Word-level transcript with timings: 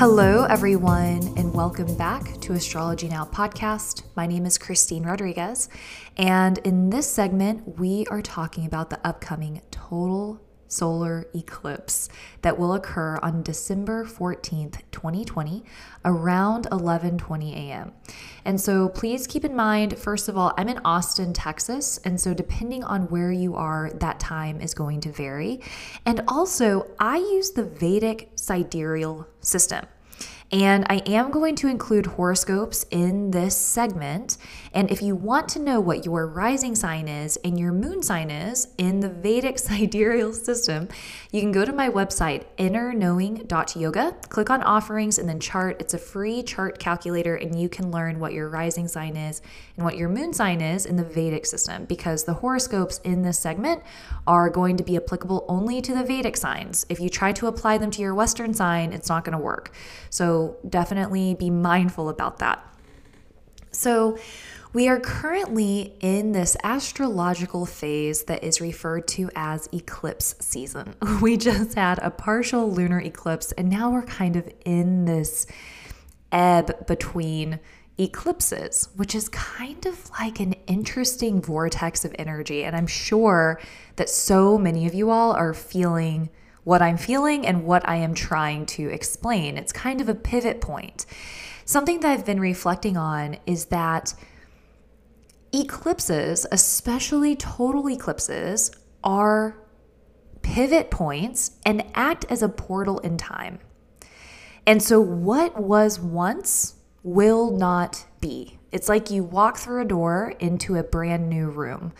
Hello, 0.00 0.44
everyone, 0.44 1.34
and 1.36 1.52
welcome 1.52 1.94
back 1.94 2.40
to 2.40 2.54
Astrology 2.54 3.06
Now 3.06 3.26
podcast. 3.26 4.04
My 4.16 4.26
name 4.26 4.46
is 4.46 4.56
Christine 4.56 5.02
Rodriguez, 5.02 5.68
and 6.16 6.56
in 6.64 6.88
this 6.88 7.06
segment, 7.06 7.78
we 7.78 8.06
are 8.06 8.22
talking 8.22 8.64
about 8.64 8.88
the 8.88 8.98
upcoming 9.06 9.60
total 9.70 10.40
solar 10.70 11.26
eclipse 11.34 12.08
that 12.42 12.58
will 12.58 12.74
occur 12.74 13.18
on 13.22 13.42
December 13.42 14.04
14th, 14.04 14.80
2020, 14.90 15.64
around 16.04 16.66
11:20 16.70 17.52
a.m. 17.54 17.92
And 18.44 18.60
so 18.60 18.88
please 18.88 19.26
keep 19.26 19.44
in 19.44 19.54
mind 19.54 19.98
first 19.98 20.28
of 20.28 20.36
all, 20.36 20.54
I'm 20.56 20.68
in 20.68 20.80
Austin, 20.84 21.32
Texas, 21.32 21.98
and 22.04 22.20
so 22.20 22.32
depending 22.34 22.84
on 22.84 23.02
where 23.08 23.32
you 23.32 23.54
are, 23.56 23.90
that 23.94 24.20
time 24.20 24.60
is 24.60 24.74
going 24.74 25.00
to 25.02 25.12
vary. 25.12 25.60
And 26.06 26.22
also, 26.28 26.86
I 26.98 27.18
use 27.18 27.50
the 27.50 27.64
Vedic 27.64 28.30
sidereal 28.36 29.26
system. 29.40 29.86
And 30.52 30.84
I 30.90 30.96
am 31.06 31.30
going 31.30 31.54
to 31.56 31.68
include 31.68 32.06
horoscopes 32.06 32.84
in 32.90 33.30
this 33.30 33.56
segment. 33.56 34.36
And 34.72 34.90
if 34.90 35.02
you 35.02 35.16
want 35.16 35.48
to 35.50 35.58
know 35.58 35.80
what 35.80 36.04
your 36.04 36.26
rising 36.26 36.74
sign 36.74 37.08
is 37.08 37.36
and 37.38 37.58
your 37.58 37.72
moon 37.72 38.02
sign 38.02 38.30
is 38.30 38.68
in 38.78 39.00
the 39.00 39.08
Vedic 39.08 39.58
sidereal 39.58 40.32
system, 40.32 40.88
you 41.32 41.40
can 41.40 41.52
go 41.52 41.64
to 41.64 41.72
my 41.72 41.88
website, 41.88 42.44
innerknowing.yoga, 42.56 44.16
click 44.28 44.50
on 44.50 44.62
offerings, 44.62 45.18
and 45.18 45.28
then 45.28 45.40
chart. 45.40 45.80
It's 45.80 45.94
a 45.94 45.98
free 45.98 46.42
chart 46.42 46.78
calculator, 46.78 47.34
and 47.34 47.60
you 47.60 47.68
can 47.68 47.90
learn 47.90 48.20
what 48.20 48.32
your 48.32 48.48
rising 48.48 48.86
sign 48.86 49.16
is 49.16 49.42
and 49.76 49.84
what 49.84 49.96
your 49.96 50.08
moon 50.08 50.32
sign 50.32 50.60
is 50.60 50.86
in 50.86 50.96
the 50.96 51.04
Vedic 51.04 51.46
system 51.46 51.84
because 51.86 52.24
the 52.24 52.34
horoscopes 52.34 52.98
in 53.04 53.22
this 53.22 53.38
segment 53.38 53.82
are 54.26 54.48
going 54.50 54.76
to 54.76 54.84
be 54.84 54.96
applicable 54.96 55.44
only 55.48 55.80
to 55.82 55.94
the 55.94 56.04
Vedic 56.04 56.36
signs. 56.36 56.86
If 56.88 57.00
you 57.00 57.08
try 57.08 57.32
to 57.32 57.46
apply 57.46 57.78
them 57.78 57.90
to 57.92 58.02
your 58.02 58.14
Western 58.14 58.54
sign, 58.54 58.92
it's 58.92 59.08
not 59.08 59.24
going 59.24 59.36
to 59.36 59.42
work. 59.42 59.72
So 60.10 60.56
definitely 60.68 61.34
be 61.34 61.50
mindful 61.50 62.08
about 62.08 62.38
that. 62.38 62.64
So, 63.70 64.18
we 64.72 64.86
are 64.88 65.00
currently 65.00 65.94
in 65.98 66.30
this 66.30 66.56
astrological 66.62 67.66
phase 67.66 68.22
that 68.24 68.44
is 68.44 68.60
referred 68.60 69.08
to 69.08 69.28
as 69.34 69.68
eclipse 69.72 70.36
season. 70.38 70.94
We 71.20 71.36
just 71.36 71.74
had 71.74 71.98
a 71.98 72.10
partial 72.10 72.70
lunar 72.70 73.00
eclipse, 73.00 73.50
and 73.52 73.68
now 73.68 73.90
we're 73.90 74.02
kind 74.02 74.36
of 74.36 74.48
in 74.64 75.06
this 75.06 75.46
ebb 76.30 76.86
between 76.86 77.58
eclipses, 77.98 78.88
which 78.94 79.14
is 79.14 79.28
kind 79.28 79.84
of 79.86 80.10
like 80.18 80.38
an 80.38 80.54
interesting 80.66 81.42
vortex 81.42 82.04
of 82.04 82.14
energy. 82.18 82.64
And 82.64 82.76
I'm 82.76 82.86
sure 82.86 83.60
that 83.96 84.08
so 84.08 84.56
many 84.56 84.86
of 84.86 84.94
you 84.94 85.10
all 85.10 85.32
are 85.32 85.52
feeling 85.52 86.30
what 86.64 86.80
I'm 86.80 86.96
feeling 86.96 87.46
and 87.46 87.64
what 87.64 87.88
I 87.88 87.96
am 87.96 88.14
trying 88.14 88.66
to 88.66 88.88
explain. 88.88 89.56
It's 89.56 89.72
kind 89.72 90.00
of 90.00 90.08
a 90.08 90.14
pivot 90.14 90.60
point. 90.60 91.06
Something 91.70 92.00
that 92.00 92.10
I've 92.10 92.26
been 92.26 92.40
reflecting 92.40 92.96
on 92.96 93.36
is 93.46 93.66
that 93.66 94.12
eclipses, 95.54 96.44
especially 96.50 97.36
total 97.36 97.88
eclipses, 97.88 98.72
are 99.04 99.56
pivot 100.42 100.90
points 100.90 101.52
and 101.64 101.84
act 101.94 102.24
as 102.28 102.42
a 102.42 102.48
portal 102.48 102.98
in 102.98 103.16
time. 103.16 103.60
And 104.66 104.82
so, 104.82 105.00
what 105.00 105.60
was 105.62 106.00
once 106.00 106.74
will 107.04 107.52
not 107.52 108.04
be. 108.20 108.58
It's 108.72 108.88
like 108.88 109.12
you 109.12 109.22
walk 109.22 109.56
through 109.56 109.82
a 109.82 109.84
door 109.84 110.34
into 110.40 110.74
a 110.74 110.82
brand 110.82 111.28
new 111.30 111.50
room. 111.50 111.92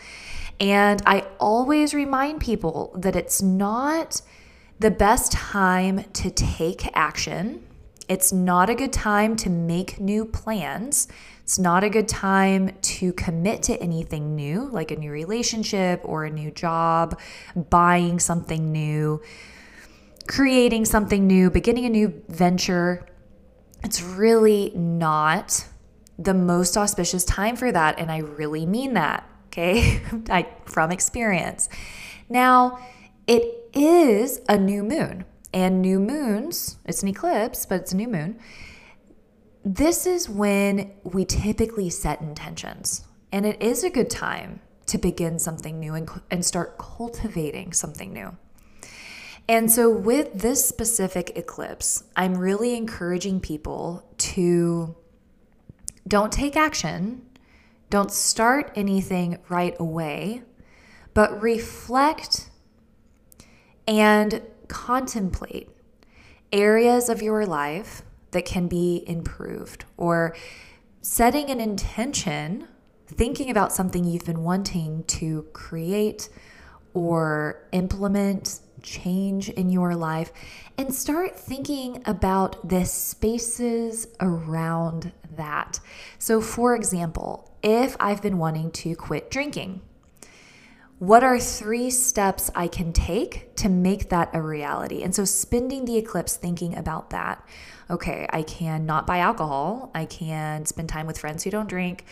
And 0.58 1.00
I 1.06 1.28
always 1.38 1.94
remind 1.94 2.40
people 2.40 2.92
that 2.98 3.14
it's 3.14 3.40
not 3.40 4.20
the 4.80 4.90
best 4.90 5.30
time 5.30 6.06
to 6.14 6.28
take 6.33 6.90
action. 6.96 7.68
It's 8.10 8.32
not 8.32 8.68
a 8.68 8.74
good 8.74 8.92
time 8.92 9.36
to 9.36 9.48
make 9.48 10.00
new 10.00 10.24
plans. 10.24 11.06
It's 11.44 11.60
not 11.60 11.84
a 11.84 11.88
good 11.88 12.08
time 12.08 12.72
to 12.82 13.12
commit 13.12 13.62
to 13.64 13.80
anything 13.80 14.34
new, 14.34 14.68
like 14.68 14.90
a 14.90 14.96
new 14.96 15.12
relationship 15.12 16.00
or 16.02 16.24
a 16.24 16.30
new 16.30 16.50
job, 16.50 17.20
buying 17.54 18.18
something 18.18 18.72
new, 18.72 19.22
creating 20.26 20.86
something 20.86 21.24
new, 21.28 21.50
beginning 21.50 21.84
a 21.84 21.88
new 21.88 22.20
venture. 22.28 23.06
It's 23.84 24.02
really 24.02 24.72
not 24.74 25.68
the 26.18 26.34
most 26.34 26.77
auspicious 26.77 27.24
time 27.24 27.54
for 27.54 27.70
that. 27.70 28.00
And 28.00 28.10
I 28.10 28.18
really 28.18 28.66
mean 28.66 28.94
that, 28.94 29.24
okay? 29.46 30.02
I, 30.28 30.48
from 30.64 30.90
experience. 30.90 31.68
Now, 32.28 32.80
it 33.28 33.70
is 33.72 34.40
a 34.48 34.58
new 34.58 34.82
moon. 34.82 35.27
And 35.52 35.83
new 35.83 35.98
moons, 35.98 36.77
it's 36.84 37.02
an 37.02 37.08
eclipse, 37.08 37.66
but 37.66 37.80
it's 37.80 37.92
a 37.92 37.96
new 37.96 38.08
moon. 38.08 38.38
This 39.64 40.06
is 40.06 40.28
when 40.28 40.92
we 41.02 41.24
typically 41.24 41.90
set 41.90 42.20
intentions. 42.20 43.05
And 43.33 43.44
it 43.44 43.60
is 43.60 43.84
a 43.84 43.90
good 43.90 44.10
time 44.10 44.60
to 44.86 44.98
begin 44.98 45.39
something 45.39 45.78
new 45.78 45.94
and, 45.94 46.08
and 46.30 46.44
start 46.44 46.78
cultivating 46.78 47.72
something 47.72 48.12
new. 48.12 48.36
And 49.48 49.70
so, 49.70 49.90
with 49.90 50.33
this 50.33 50.64
specific 50.64 51.33
eclipse, 51.36 52.05
I'm 52.14 52.36
really 52.36 52.77
encouraging 52.77 53.40
people 53.40 54.05
to 54.18 54.94
don't 56.06 56.33
take 56.33 56.56
action, 56.56 57.22
don't 57.89 58.12
start 58.12 58.72
anything 58.77 59.39
right 59.48 59.74
away, 59.80 60.42
but 61.14 61.42
reflect 61.42 62.50
and 63.86 64.40
contemplate 64.70 65.69
areas 66.53 67.08
of 67.11 67.20
your 67.20 67.45
life 67.45 68.03
that 68.31 68.45
can 68.45 68.69
be 68.69 69.05
improved 69.07 69.85
or 69.97 70.35
setting 71.03 71.51
an 71.51 71.61
intention, 71.61 72.67
thinking 73.07 73.51
about 73.51 73.73
something 73.73 74.05
you've 74.05 74.25
been 74.25 74.42
wanting 74.42 75.05
to 75.05 75.42
create 75.53 76.29
or 76.95 77.67
implement 77.73 78.61
change 78.83 79.48
in 79.51 79.69
your 79.69 79.95
life 79.95 80.33
and 80.79 80.95
start 80.95 81.39
thinking 81.39 82.02
about 82.07 82.69
the 82.69 82.85
spaces 82.85 84.07
around 84.20 85.13
that. 85.37 85.81
So, 86.19 86.41
for 86.41 86.75
example, 86.75 87.52
if 87.63 87.97
I've 88.01 88.23
been 88.23 88.39
wanting 88.39 88.70
to 88.73 88.97
quit 88.97 89.31
drinking, 89.31 89.83
what 91.00 91.24
are 91.24 91.40
three 91.40 91.88
steps 91.88 92.50
I 92.55 92.68
can 92.68 92.92
take 92.92 93.56
to 93.56 93.70
make 93.70 94.11
that 94.11 94.28
a 94.34 94.42
reality? 94.42 95.02
And 95.02 95.14
so, 95.14 95.24
spending 95.24 95.86
the 95.86 95.96
eclipse 95.96 96.36
thinking 96.36 96.77
about 96.77 97.08
that. 97.08 97.42
Okay, 97.88 98.27
I 98.30 98.42
can 98.42 98.84
not 98.84 99.06
buy 99.06 99.20
alcohol. 99.20 99.90
I 99.94 100.05
can 100.05 100.66
spend 100.66 100.90
time 100.90 101.06
with 101.06 101.18
friends 101.18 101.42
who 101.42 101.50
don't 101.50 101.70
drink. 101.70 102.05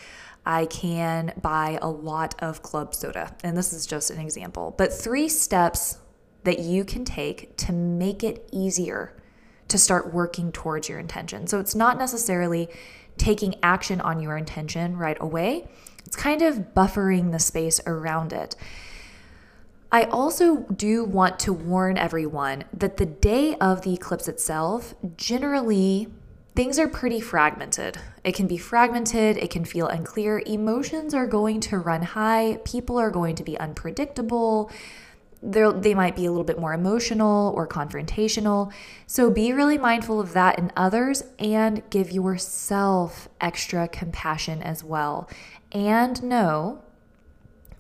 I 0.47 0.65
can 0.65 1.35
buy 1.43 1.79
a 1.83 1.89
lot 1.91 2.35
of 2.39 2.63
club 2.63 2.95
soda. 2.95 3.37
And 3.45 3.59
this 3.59 3.75
is 3.75 3.87
just 3.87 4.11
an 4.11 4.21
example. 4.21 4.75
But 4.79 4.91
three 4.91 5.29
steps 5.29 5.99
that 6.45 6.61
you 6.61 6.83
can 6.83 7.05
take 7.05 7.55
to 7.59 7.75
make 7.75 8.25
it 8.25 8.49
easier 8.53 9.15
to 9.69 9.77
start 9.77 10.15
working 10.15 10.51
towards 10.51 10.89
your 10.89 10.99
intention. 10.99 11.47
So, 11.47 11.61
it's 11.61 11.75
not 11.75 11.99
necessarily 11.99 12.71
taking 13.19 13.57
action 13.63 14.01
on 14.01 14.19
your 14.19 14.39
intention 14.39 14.97
right 14.97 15.19
away 15.21 15.69
it's 16.09 16.17
kind 16.17 16.41
of 16.41 16.73
buffering 16.73 17.33
the 17.33 17.39
space 17.39 17.83
around 17.87 18.33
it. 18.33 18.57
I 19.93 20.05
also 20.05 20.61
do 20.75 21.05
want 21.05 21.39
to 21.41 21.53
warn 21.53 21.99
everyone 21.99 22.65
that 22.73 22.97
the 22.97 23.05
day 23.05 23.57
of 23.57 23.83
the 23.83 23.93
eclipse 23.93 24.27
itself, 24.27 24.95
generally, 25.19 26.09
things 26.57 26.79
are 26.79 26.89
pretty 26.89 27.21
fragmented. 27.21 27.99
It 28.25 28.35
can 28.35 28.47
be 28.47 28.57
fragmented, 28.57 29.37
it 29.37 29.51
can 29.51 29.67
feel 29.67 29.87
unclear. 29.87 30.43
Emotions 30.47 31.13
are 31.13 31.27
going 31.27 31.61
to 31.61 31.79
run 31.79 32.01
high, 32.01 32.59
people 32.65 32.97
are 32.97 33.11
going 33.11 33.35
to 33.35 33.45
be 33.45 33.61
unpredictable. 33.61 34.71
They're, 35.41 35.71
they 35.71 35.95
might 35.95 36.17
be 36.17 36.25
a 36.25 36.31
little 36.31 36.43
bit 36.43 36.59
more 36.59 36.73
emotional 36.73 37.53
or 37.55 37.69
confrontational. 37.69 38.73
So 39.07 39.31
be 39.31 39.53
really 39.53 39.79
mindful 39.79 40.21
of 40.21 40.33
that 40.33 40.59
in 40.59 40.73
others 40.75 41.23
and 41.39 41.89
give 41.91 42.11
yourself 42.11 43.29
extra 43.41 43.87
compassion 43.87 44.63
as 44.63 44.83
well 44.83 45.29
and 45.73 46.23
know 46.23 46.83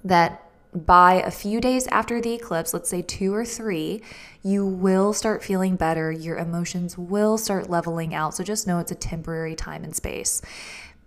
that 0.05 0.43
by 0.75 1.14
a 1.14 1.31
few 1.31 1.61
days 1.61 1.87
after 1.88 2.20
the 2.20 2.35
eclipse, 2.35 2.75
let's 2.75 2.90
say 2.90 3.02
two 3.02 3.35
or 3.35 3.44
three, 3.44 4.02
you 4.43 4.67
will 4.67 5.12
start 5.12 5.43
feeling 5.43 5.76
better. 5.76 6.12
Your 6.12 6.37
emotions 6.37 6.99
will 6.99 7.38
start 7.38 7.70
leveling 7.70 8.14
out. 8.14 8.35
So 8.35 8.44
just 8.44 8.67
know 8.67 8.79
it's 8.79 8.93
a 8.93 8.96
temporary 8.96 9.55
time 9.55 9.82
and 9.82 9.96
space. 9.96 10.43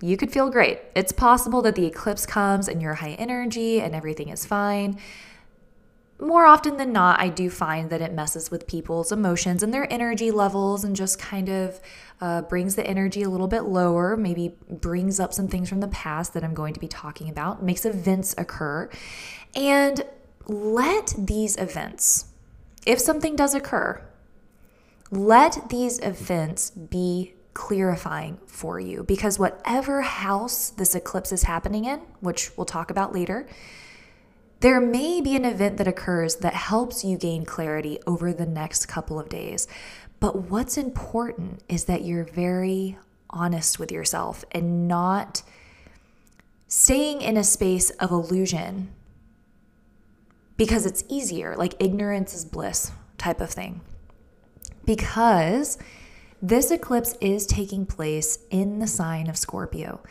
You 0.01 0.17
could 0.17 0.31
feel 0.31 0.49
great. 0.49 0.79
It's 0.95 1.11
possible 1.11 1.61
that 1.61 1.75
the 1.75 1.85
eclipse 1.85 2.25
comes 2.25 2.67
and 2.67 2.81
you're 2.81 2.95
high 2.95 3.11
energy 3.11 3.79
and 3.81 3.93
everything 3.93 4.29
is 4.29 4.45
fine 4.45 4.99
more 6.21 6.45
often 6.45 6.77
than 6.77 6.93
not, 6.93 7.19
I 7.19 7.29
do 7.29 7.49
find 7.49 7.89
that 7.89 7.99
it 7.99 8.13
messes 8.13 8.51
with 8.51 8.67
people's 8.67 9.11
emotions 9.11 9.63
and 9.63 9.73
their 9.73 9.91
energy 9.91 10.29
levels 10.29 10.83
and 10.83 10.95
just 10.95 11.17
kind 11.17 11.49
of 11.49 11.79
uh, 12.21 12.43
brings 12.43 12.75
the 12.75 12.85
energy 12.85 13.23
a 13.23 13.29
little 13.29 13.47
bit 13.47 13.61
lower, 13.61 14.15
maybe 14.15 14.55
brings 14.69 15.19
up 15.19 15.33
some 15.33 15.47
things 15.47 15.67
from 15.67 15.79
the 15.79 15.87
past 15.87 16.33
that 16.35 16.43
I'm 16.43 16.53
going 16.53 16.75
to 16.75 16.79
be 16.79 16.87
talking 16.87 17.27
about, 17.27 17.63
makes 17.63 17.85
events 17.85 18.35
occur. 18.37 18.87
And 19.55 20.03
let 20.45 21.13
these 21.17 21.57
events, 21.57 22.25
if 22.85 22.99
something 22.99 23.35
does 23.35 23.55
occur, 23.55 24.05
let 25.09 25.69
these 25.69 25.99
events 25.99 26.69
be 26.69 27.33
clarifying 27.53 28.39
for 28.45 28.79
you 28.79 29.03
because 29.03 29.37
whatever 29.37 30.01
house 30.01 30.69
this 30.69 30.95
eclipse 30.95 31.31
is 31.31 31.43
happening 31.43 31.85
in, 31.85 31.99
which 32.19 32.55
we'll 32.55 32.65
talk 32.65 32.91
about 32.91 33.11
later, 33.13 33.47
there 34.61 34.79
may 34.79 35.21
be 35.21 35.35
an 35.35 35.43
event 35.43 35.77
that 35.77 35.87
occurs 35.87 36.37
that 36.37 36.53
helps 36.53 37.03
you 37.03 37.17
gain 37.17 37.45
clarity 37.45 37.99
over 38.05 38.31
the 38.31 38.45
next 38.45 38.85
couple 38.85 39.19
of 39.19 39.27
days. 39.27 39.67
But 40.19 40.49
what's 40.49 40.77
important 40.77 41.63
is 41.67 41.85
that 41.85 42.03
you're 42.03 42.23
very 42.23 42.97
honest 43.31 43.79
with 43.79 43.91
yourself 43.91 44.45
and 44.51 44.87
not 44.87 45.41
staying 46.67 47.21
in 47.23 47.37
a 47.37 47.43
space 47.43 47.89
of 47.91 48.11
illusion 48.11 48.91
because 50.57 50.85
it's 50.85 51.03
easier, 51.09 51.55
like 51.57 51.73
ignorance 51.79 52.35
is 52.35 52.45
bliss 52.45 52.91
type 53.17 53.41
of 53.41 53.49
thing. 53.49 53.81
Because 54.85 55.79
this 56.39 56.69
eclipse 56.69 57.15
is 57.19 57.47
taking 57.47 57.87
place 57.87 58.37
in 58.51 58.77
the 58.77 58.85
sign 58.85 59.27
of 59.27 59.37
Scorpio. 59.37 60.01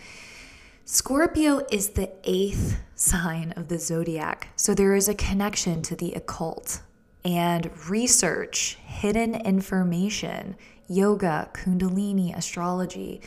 Scorpio 0.93 1.65
is 1.71 1.91
the 1.91 2.11
eighth 2.25 2.81
sign 2.97 3.53
of 3.53 3.69
the 3.69 3.79
zodiac, 3.79 4.49
so 4.57 4.75
there 4.75 4.97
is 4.97 5.09
a 5.09 5.15
connection 5.15 5.83
to 5.83 5.95
the 5.95 6.13
occult 6.15 6.83
and 7.25 7.71
research, 7.89 8.77
hidden 8.85 9.37
information, 9.37 10.57
yoga, 10.89 11.49
kundalini, 11.55 12.37
astrology, 12.37 13.21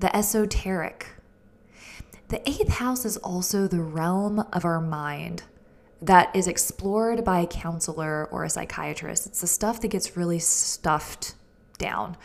the 0.00 0.14
esoteric. 0.14 1.06
The 2.28 2.46
eighth 2.46 2.68
house 2.68 3.06
is 3.06 3.16
also 3.16 3.66
the 3.66 3.80
realm 3.80 4.44
of 4.52 4.66
our 4.66 4.82
mind 4.82 5.44
that 6.02 6.36
is 6.36 6.46
explored 6.46 7.24
by 7.24 7.40
a 7.40 7.46
counselor 7.46 8.26
or 8.26 8.44
a 8.44 8.50
psychiatrist. 8.50 9.24
It's 9.24 9.40
the 9.40 9.46
stuff 9.46 9.80
that 9.80 9.88
gets 9.88 10.18
really 10.18 10.38
stuffed 10.38 11.34
down. 11.78 12.18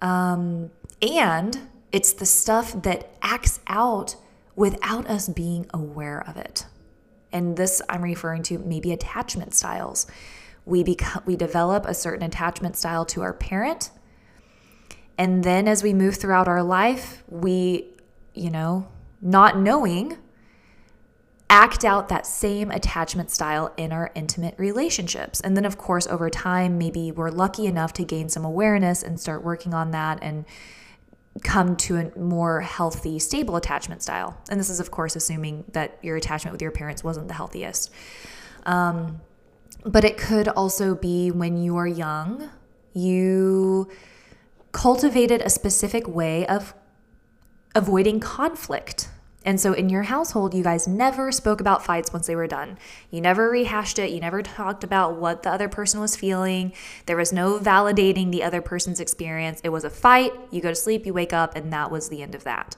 Um, 0.00 0.70
and 1.02 1.58
it's 1.90 2.12
the 2.12 2.26
stuff 2.26 2.82
that 2.82 3.10
acts 3.22 3.57
out 3.68 4.16
without 4.56 5.06
us 5.06 5.28
being 5.28 5.66
aware 5.72 6.24
of 6.26 6.36
it. 6.36 6.66
And 7.32 7.56
this 7.56 7.80
I'm 7.88 8.02
referring 8.02 8.42
to 8.44 8.58
maybe 8.58 8.92
attachment 8.92 9.54
styles. 9.54 10.06
We 10.64 10.82
become 10.82 11.22
we 11.26 11.36
develop 11.36 11.86
a 11.86 11.94
certain 11.94 12.24
attachment 12.24 12.76
style 12.76 13.04
to 13.06 13.22
our 13.22 13.32
parent. 13.32 13.90
And 15.16 15.42
then 15.42 15.66
as 15.66 15.82
we 15.82 15.92
move 15.92 16.16
throughout 16.16 16.48
our 16.48 16.62
life, 16.62 17.24
we, 17.28 17.88
you 18.34 18.50
know, 18.50 18.88
not 19.20 19.58
knowing 19.58 20.16
act 21.50 21.84
out 21.84 22.08
that 22.08 22.26
same 22.26 22.70
attachment 22.70 23.30
style 23.30 23.72
in 23.76 23.90
our 23.90 24.10
intimate 24.14 24.54
relationships. 24.58 25.40
And 25.40 25.56
then, 25.56 25.64
of 25.64 25.78
course, 25.78 26.06
over 26.06 26.28
time, 26.28 26.78
maybe 26.78 27.10
we're 27.10 27.30
lucky 27.30 27.66
enough 27.66 27.92
to 27.94 28.04
gain 28.04 28.28
some 28.28 28.44
awareness 28.44 29.02
and 29.02 29.18
start 29.18 29.42
working 29.42 29.72
on 29.72 29.90
that 29.92 30.18
and 30.22 30.44
come 31.42 31.76
to 31.76 31.96
a 31.96 32.18
more 32.18 32.60
healthy, 32.60 33.18
stable 33.18 33.56
attachment 33.56 34.02
style. 34.02 34.36
And 34.50 34.58
this 34.58 34.70
is, 34.70 34.80
of 34.80 34.90
course, 34.90 35.16
assuming 35.16 35.64
that 35.72 35.98
your 36.02 36.16
attachment 36.16 36.52
with 36.52 36.62
your 36.62 36.70
parents 36.70 37.04
wasn't 37.04 37.28
the 37.28 37.34
healthiest. 37.34 37.90
Um, 38.64 39.20
but 39.84 40.04
it 40.04 40.16
could 40.16 40.48
also 40.48 40.94
be 40.94 41.30
when 41.30 41.62
you 41.62 41.76
are 41.76 41.86
young, 41.86 42.50
you 42.92 43.88
cultivated 44.72 45.40
a 45.42 45.50
specific 45.50 46.06
way 46.08 46.46
of 46.46 46.74
avoiding 47.74 48.20
conflict 48.20 49.08
and 49.44 49.60
so 49.60 49.72
in 49.72 49.88
your 49.88 50.02
household, 50.02 50.52
you 50.52 50.64
guys 50.64 50.88
never 50.88 51.30
spoke 51.30 51.60
about 51.60 51.84
fights 51.84 52.12
once 52.12 52.26
they 52.26 52.34
were 52.34 52.48
done. 52.48 52.76
You 53.10 53.20
never 53.20 53.48
rehashed 53.48 53.98
it. 53.98 54.10
You 54.10 54.20
never 54.20 54.42
talked 54.42 54.82
about 54.82 55.16
what 55.16 55.42
the 55.42 55.50
other 55.50 55.68
person 55.68 56.00
was 56.00 56.16
feeling. 56.16 56.72
There 57.06 57.16
was 57.16 57.32
no 57.32 57.58
validating 57.58 58.30
the 58.30 58.42
other 58.42 58.60
person's 58.60 59.00
experience. 59.00 59.60
It 59.62 59.68
was 59.68 59.84
a 59.84 59.90
fight. 59.90 60.32
You 60.50 60.60
go 60.60 60.70
to 60.70 60.74
sleep, 60.74 61.06
you 61.06 61.14
wake 61.14 61.32
up, 61.32 61.54
and 61.54 61.72
that 61.72 61.90
was 61.90 62.08
the 62.08 62.20
end 62.20 62.34
of 62.34 62.44
that. 62.44 62.76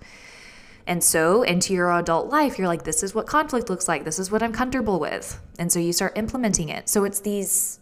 And 0.86 1.02
so, 1.02 1.42
into 1.42 1.72
your 1.72 1.90
adult 1.92 2.28
life, 2.28 2.58
you're 2.58 2.66
like, 2.66 2.84
this 2.84 3.02
is 3.02 3.14
what 3.14 3.26
conflict 3.26 3.70
looks 3.70 3.86
like. 3.88 4.04
This 4.04 4.18
is 4.18 4.30
what 4.30 4.42
I'm 4.42 4.52
comfortable 4.52 4.98
with. 4.98 5.40
And 5.58 5.70
so 5.70 5.78
you 5.78 5.92
start 5.92 6.16
implementing 6.16 6.68
it. 6.68 6.88
So 6.88 7.04
it's 7.04 7.20
these 7.20 7.78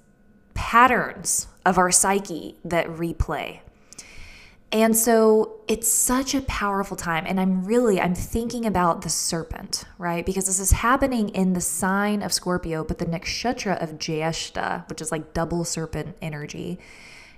patterns 0.54 1.46
of 1.64 1.78
our 1.78 1.90
psyche 1.90 2.56
that 2.64 2.86
replay. 2.86 3.60
And 4.72 4.96
so 4.96 5.57
it's 5.68 5.86
such 5.86 6.34
a 6.34 6.40
powerful 6.42 6.96
time. 6.96 7.24
And 7.26 7.38
I'm 7.38 7.64
really, 7.64 8.00
I'm 8.00 8.14
thinking 8.14 8.64
about 8.64 9.02
the 9.02 9.10
serpent, 9.10 9.84
right? 9.98 10.24
Because 10.24 10.46
this 10.46 10.58
is 10.58 10.72
happening 10.72 11.28
in 11.28 11.52
the 11.52 11.60
sign 11.60 12.22
of 12.22 12.32
Scorpio, 12.32 12.82
but 12.82 12.98
the 12.98 13.06
nakshatra 13.06 13.80
of 13.82 13.98
Jyeshta, 13.98 14.88
which 14.88 15.02
is 15.02 15.12
like 15.12 15.34
double 15.34 15.64
serpent 15.64 16.16
energy, 16.22 16.78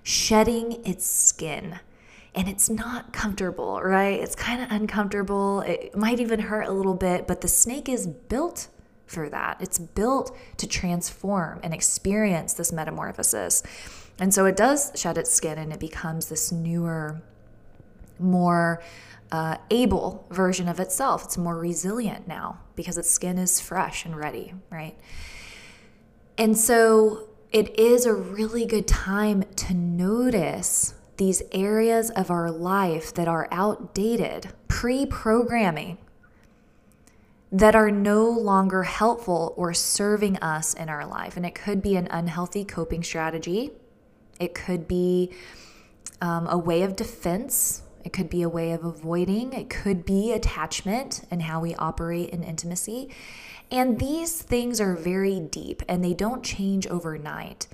shedding 0.04 0.84
its 0.86 1.04
skin. 1.04 1.80
And 2.32 2.48
it's 2.48 2.70
not 2.70 3.12
comfortable, 3.12 3.80
right? 3.82 4.20
It's 4.20 4.36
kind 4.36 4.62
of 4.62 4.70
uncomfortable. 4.70 5.62
It 5.62 5.96
might 5.96 6.20
even 6.20 6.38
hurt 6.38 6.68
a 6.68 6.72
little 6.72 6.94
bit, 6.94 7.26
but 7.26 7.40
the 7.40 7.48
snake 7.48 7.88
is 7.88 8.06
built 8.06 8.68
for 9.06 9.28
that. 9.28 9.56
It's 9.60 9.80
built 9.80 10.36
to 10.58 10.68
transform 10.68 11.58
and 11.64 11.74
experience 11.74 12.54
this 12.54 12.70
metamorphosis. 12.70 13.64
And 14.20 14.32
so 14.32 14.44
it 14.44 14.56
does 14.56 14.92
shed 14.94 15.18
its 15.18 15.32
skin 15.32 15.58
and 15.58 15.72
it 15.72 15.80
becomes 15.80 16.28
this 16.28 16.52
newer, 16.52 17.20
more 18.20 18.82
uh, 19.32 19.56
able 19.70 20.26
version 20.30 20.68
of 20.68 20.80
itself. 20.80 21.24
It's 21.24 21.38
more 21.38 21.56
resilient 21.56 22.26
now 22.26 22.60
because 22.76 22.98
its 22.98 23.10
skin 23.10 23.38
is 23.38 23.60
fresh 23.60 24.04
and 24.04 24.16
ready, 24.16 24.54
right? 24.70 24.96
And 26.36 26.56
so 26.56 27.28
it 27.52 27.78
is 27.78 28.06
a 28.06 28.14
really 28.14 28.66
good 28.66 28.86
time 28.86 29.44
to 29.56 29.74
notice 29.74 30.94
these 31.16 31.42
areas 31.52 32.10
of 32.10 32.30
our 32.30 32.50
life 32.50 33.12
that 33.14 33.28
are 33.28 33.46
outdated, 33.50 34.48
pre 34.68 35.04
programming, 35.04 35.98
that 37.52 37.74
are 37.74 37.90
no 37.90 38.28
longer 38.28 38.84
helpful 38.84 39.52
or 39.56 39.74
serving 39.74 40.38
us 40.38 40.72
in 40.72 40.88
our 40.88 41.04
life. 41.04 41.36
And 41.36 41.44
it 41.44 41.54
could 41.54 41.82
be 41.82 41.96
an 41.96 42.08
unhealthy 42.10 42.64
coping 42.64 43.02
strategy 43.02 43.72
it 44.40 44.54
could 44.54 44.88
be 44.88 45.30
um, 46.20 46.48
a 46.48 46.58
way 46.58 46.82
of 46.82 46.96
defense. 46.96 47.82
It 48.04 48.12
could 48.12 48.30
be 48.30 48.42
a 48.42 48.48
way 48.48 48.72
of 48.72 48.84
avoiding. 48.84 49.52
It 49.52 49.70
could 49.70 50.04
be 50.04 50.32
attachment 50.32 51.22
and 51.30 51.42
how 51.42 51.60
we 51.60 51.74
operate 51.74 52.30
in 52.30 52.42
intimacy. 52.42 53.10
And 53.70 53.98
these 53.98 54.42
things 54.42 54.80
are 54.80 54.96
very 54.96 55.40
deep 55.40 55.82
and 55.88 56.02
they 56.04 56.14
don't 56.14 56.42
change 56.42 56.86
overnight. 56.86 57.66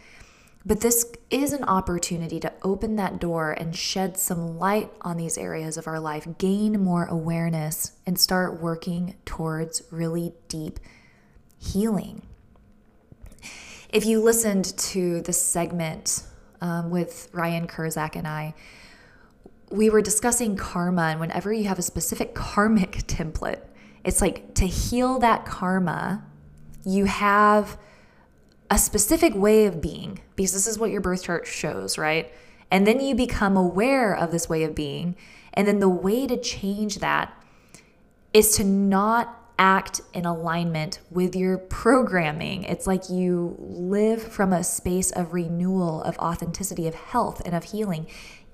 But 0.66 0.80
this 0.80 1.06
is 1.30 1.52
an 1.52 1.62
opportunity 1.62 2.40
to 2.40 2.52
open 2.62 2.96
that 2.96 3.20
door 3.20 3.52
and 3.52 3.74
shed 3.74 4.16
some 4.16 4.58
light 4.58 4.90
on 5.00 5.16
these 5.16 5.38
areas 5.38 5.76
of 5.76 5.86
our 5.86 6.00
life, 6.00 6.26
gain 6.38 6.82
more 6.82 7.06
awareness, 7.06 7.92
and 8.04 8.18
start 8.18 8.60
working 8.60 9.14
towards 9.24 9.82
really 9.92 10.32
deep 10.48 10.80
healing. 11.56 12.22
If 13.90 14.04
you 14.04 14.20
listened 14.20 14.76
to 14.76 15.22
the 15.22 15.32
segment 15.32 16.24
um, 16.60 16.90
with 16.90 17.28
Ryan 17.32 17.68
Kurczak 17.68 18.16
and 18.16 18.26
I, 18.26 18.52
we 19.70 19.90
were 19.90 20.02
discussing 20.02 20.56
karma. 20.56 21.02
And 21.02 21.20
whenever 21.20 21.52
you 21.52 21.64
have 21.64 21.78
a 21.78 21.82
specific 21.82 22.34
karmic 22.34 22.92
template, 23.06 23.62
it's 24.04 24.20
like 24.20 24.54
to 24.54 24.66
heal 24.66 25.18
that 25.18 25.44
karma, 25.44 26.24
you 26.84 27.06
have 27.06 27.78
a 28.70 28.78
specific 28.78 29.34
way 29.34 29.66
of 29.66 29.80
being 29.80 30.20
because 30.34 30.52
this 30.52 30.66
is 30.66 30.78
what 30.78 30.90
your 30.90 31.00
birth 31.00 31.24
chart 31.24 31.46
shows, 31.46 31.98
right? 31.98 32.32
And 32.70 32.86
then 32.86 33.00
you 33.00 33.14
become 33.14 33.56
aware 33.56 34.14
of 34.14 34.32
this 34.32 34.48
way 34.48 34.64
of 34.64 34.74
being. 34.74 35.16
And 35.54 35.66
then 35.66 35.80
the 35.80 35.88
way 35.88 36.26
to 36.26 36.36
change 36.36 36.98
that 36.98 37.32
is 38.32 38.56
to 38.56 38.64
not 38.64 39.46
act 39.58 40.02
in 40.12 40.26
alignment 40.26 41.00
with 41.10 41.34
your 41.34 41.56
programming. 41.56 42.64
It's 42.64 42.86
like 42.86 43.08
you 43.08 43.56
live 43.58 44.22
from 44.22 44.52
a 44.52 44.62
space 44.62 45.10
of 45.10 45.32
renewal, 45.32 46.02
of 46.02 46.18
authenticity, 46.18 46.86
of 46.86 46.94
health, 46.94 47.40
and 47.44 47.54
of 47.54 47.64
healing, 47.64 48.06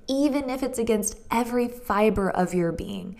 even 0.09 0.51
if 0.51 0.63
it's 0.63 0.79
against 0.79 1.19
every 1.31 1.69
fiber 1.69 2.31
of 2.31 2.55
your 2.55 2.73
being. 2.73 3.17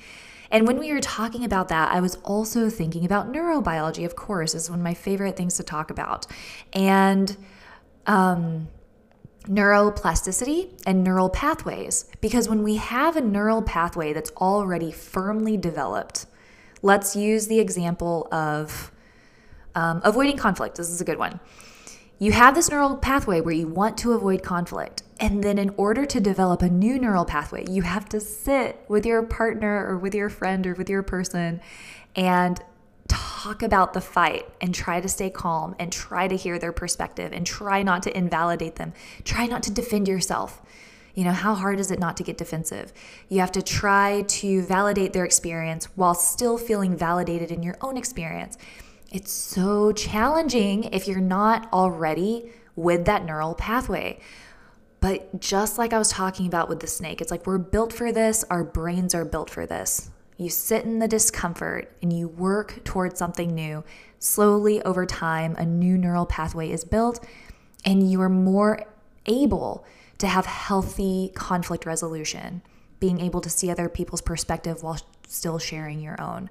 And 0.51 0.67
when 0.67 0.79
we 0.79 0.93
were 0.93 1.01
talking 1.01 1.45
about 1.45 1.69
that, 1.69 1.93
I 1.93 2.01
was 2.01 2.17
also 2.17 2.69
thinking 2.69 3.05
about 3.05 3.33
neurobiology, 3.33 4.05
of 4.05 4.17
course, 4.17 4.55
is 4.55 4.69
one 4.69 4.81
of 4.81 4.85
my 4.85 4.95
favorite 4.95 5.37
things 5.37 5.57
to 5.57 5.63
talk 5.63 5.91
about. 5.91 6.27
And 6.75 7.37
um, 8.07 8.69
neuroplasticity 9.45 10.83
and 10.85 11.03
neural 11.03 11.31
pathways. 11.31 12.05
Because 12.21 12.49
when 12.49 12.63
we 12.63 12.77
have 12.77 13.17
a 13.17 13.23
neural 13.23 13.63
pathway 13.63 14.13
that's 14.13 14.31
already 14.33 14.93
firmly 14.93 15.57
developed, 15.57 16.27
Let's 16.83 17.15
use 17.15 17.47
the 17.47 17.61
example 17.61 18.27
of 18.33 18.91
um, 19.77 20.01
avoiding 20.05 20.37
conflict. 20.37 20.77
This 20.77 20.91
is 20.91 21.01
a 21.01 21.05
good 21.05 21.19
one. 21.19 21.39
You 22.19 22.33
have 22.33 22.55
this 22.57 22.71
neural 22.71 22.97
pathway 22.97 23.41
where 23.41 23.55
you 23.55 23.69
want 23.69 23.97
to 23.99 24.13
avoid 24.13 24.43
conflict. 24.43 25.05
And 25.23 25.45
then, 25.45 25.57
in 25.57 25.73
order 25.77 26.05
to 26.05 26.21
develop 26.21 26.63
a 26.63 26.69
new 26.69 26.99
neural 26.99 27.25
pathway, 27.25 27.65
you 27.71 27.83
have 27.83 28.09
to 28.09 28.19
sit 28.19 28.85
with 28.89 29.07
your 29.07 29.23
partner 29.23 29.87
or 29.87 29.97
with 29.97 30.17
your 30.17 30.29
friend 30.29 30.67
or 30.67 30.75
with 30.75 30.91
your 30.91 31.05
person 31.05 31.61
and 32.17 32.61
talk 33.07 33.63
about 33.63 33.93
the 33.93 34.01
fight 34.01 34.49
and 34.61 34.75
try 34.75 35.01
to 35.01 35.09
stay 35.09 35.31
calm 35.31 35.77
and 35.79 35.93
try 35.93 36.27
to 36.27 36.37
hear 36.37 36.59
their 36.59 36.73
perspective 36.73 37.33
and 37.33 37.47
try 37.47 37.85
not 37.85 38.03
to 38.03 38.17
invalidate 38.17 38.75
them. 38.75 38.93
Try 39.23 39.47
not 39.47 39.63
to 39.63 39.71
defend 39.71 40.09
yourself. 40.09 40.61
You 41.15 41.23
know, 41.23 41.33
how 41.33 41.55
hard 41.55 41.79
is 41.79 41.93
it 41.93 42.01
not 42.01 42.17
to 42.17 42.25
get 42.25 42.37
defensive? 42.37 42.93
You 43.29 43.39
have 43.39 43.53
to 43.53 43.63
try 43.63 44.23
to 44.23 44.63
validate 44.63 45.13
their 45.13 45.25
experience 45.25 45.85
while 45.95 46.15
still 46.15 46.59
feeling 46.59 46.97
validated 46.97 47.53
in 47.53 47.63
your 47.63 47.77
own 47.81 47.97
experience. 47.97 48.59
It's 49.13 49.31
so 49.31 49.93
challenging 49.93 50.85
if 50.85 51.07
you're 51.07 51.21
not 51.21 51.73
already 51.73 52.51
with 52.75 53.05
that 53.05 53.25
neural 53.25 53.55
pathway. 53.55 54.19
But 55.03 55.41
just 55.41 55.79
like 55.79 55.93
I 55.93 55.99
was 55.99 56.11
talking 56.11 56.47
about 56.47 56.69
with 56.69 56.79
the 56.79 56.87
snake, 56.87 57.21
it's 57.21 57.33
like 57.33 57.45
we're 57.45 57.59
built 57.59 57.93
for 57.93 58.13
this, 58.13 58.45
our 58.49 58.63
brains 58.63 59.17
are 59.17 59.25
built 59.25 59.51
for 59.51 59.67
this. 59.67 60.11
You 60.37 60.49
sit 60.49 60.85
in 60.85 61.01
the 61.01 61.09
discomfort 61.09 61.93
and 62.01 62.13
you 62.13 62.29
work 62.29 62.85
towards 62.85 63.19
something 63.19 63.53
new. 63.53 63.83
Slowly 64.21 64.81
over 64.83 65.05
time, 65.05 65.57
a 65.57 65.67
new 65.67 65.99
neural 65.99 66.25
pathway 66.25 66.71
is 66.71 66.85
built, 66.85 67.27
and 67.85 68.09
you 68.09 68.21
are 68.23 68.29
more 68.29 68.85
able 69.27 69.85
to 70.19 70.29
have 70.29 70.47
healthy 70.47 71.33
conflict 71.35 71.85
resolution, 71.85 72.63
being 73.01 73.21
able 73.21 73.41
to 73.41 73.51
see 73.51 73.73
other 73.73 73.89
people's 73.89 74.23
perspective 74.23 74.85
while 74.85 75.01
still 75.27 75.59
sharing 75.59 76.01
your 76.01 76.21
own. 76.23 76.49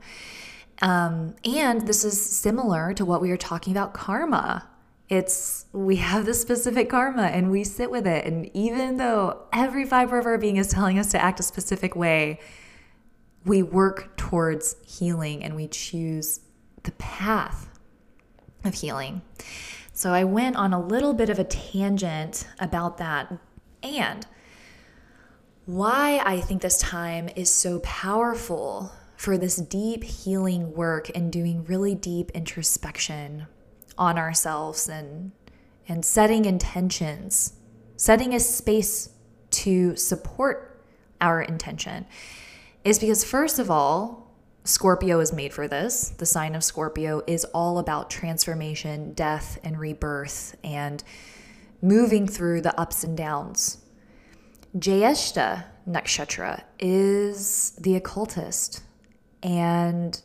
Um, 0.81 1.35
and 1.45 1.87
this 1.87 2.03
is 2.03 2.21
similar 2.21 2.93
to 2.95 3.05
what 3.05 3.21
we 3.21 3.29
were 3.29 3.37
talking 3.37 3.71
about 3.71 3.93
karma. 3.93 4.67
It's 5.11 5.65
we 5.73 5.97
have 5.97 6.25
this 6.25 6.41
specific 6.41 6.89
karma 6.89 7.23
and 7.23 7.51
we 7.51 7.65
sit 7.65 7.91
with 7.91 8.07
it. 8.07 8.25
And 8.25 8.49
even 8.55 8.95
though 8.95 9.43
every 9.51 9.85
fiber 9.85 10.17
of 10.17 10.25
our 10.25 10.37
being 10.37 10.55
is 10.55 10.69
telling 10.69 10.97
us 10.97 11.11
to 11.11 11.21
act 11.21 11.41
a 11.41 11.43
specific 11.43 11.97
way, 11.97 12.39
we 13.43 13.61
work 13.61 14.15
towards 14.15 14.77
healing 14.87 15.43
and 15.43 15.53
we 15.53 15.67
choose 15.67 16.39
the 16.83 16.93
path 16.93 17.77
of 18.63 18.73
healing. 18.73 19.21
So 19.91 20.13
I 20.13 20.23
went 20.23 20.55
on 20.55 20.71
a 20.71 20.79
little 20.81 21.13
bit 21.13 21.29
of 21.29 21.39
a 21.39 21.43
tangent 21.43 22.47
about 22.57 22.97
that 22.99 23.33
and 23.83 24.25
why 25.65 26.21
I 26.23 26.39
think 26.39 26.61
this 26.61 26.77
time 26.77 27.27
is 27.35 27.53
so 27.53 27.79
powerful 27.79 28.93
for 29.17 29.37
this 29.37 29.57
deep 29.57 30.05
healing 30.05 30.73
work 30.73 31.11
and 31.13 31.33
doing 31.33 31.65
really 31.65 31.95
deep 31.95 32.31
introspection 32.31 33.47
on 33.97 34.17
ourselves 34.17 34.89
and 34.89 35.31
and 35.87 36.05
setting 36.05 36.45
intentions, 36.45 37.53
setting 37.97 38.33
a 38.33 38.39
space 38.39 39.09
to 39.49 39.95
support 39.95 40.83
our 41.19 41.41
intention 41.41 42.05
is 42.83 42.97
because 42.97 43.23
first 43.23 43.59
of 43.59 43.69
all, 43.69 44.31
Scorpio 44.63 45.19
is 45.19 45.33
made 45.33 45.53
for 45.53 45.67
this. 45.67 46.09
The 46.09 46.25
sign 46.25 46.55
of 46.55 46.63
Scorpio 46.63 47.23
is 47.25 47.45
all 47.45 47.79
about 47.79 48.09
transformation, 48.09 49.13
death, 49.13 49.59
and 49.63 49.79
rebirth, 49.79 50.55
and 50.63 51.03
moving 51.81 52.27
through 52.27 52.61
the 52.61 52.79
ups 52.79 53.03
and 53.03 53.17
downs. 53.17 53.79
Jyeshta 54.77 55.65
Nakshatra 55.87 56.63
is 56.79 57.71
the 57.71 57.95
occultist 57.95 58.83
and 59.41 60.21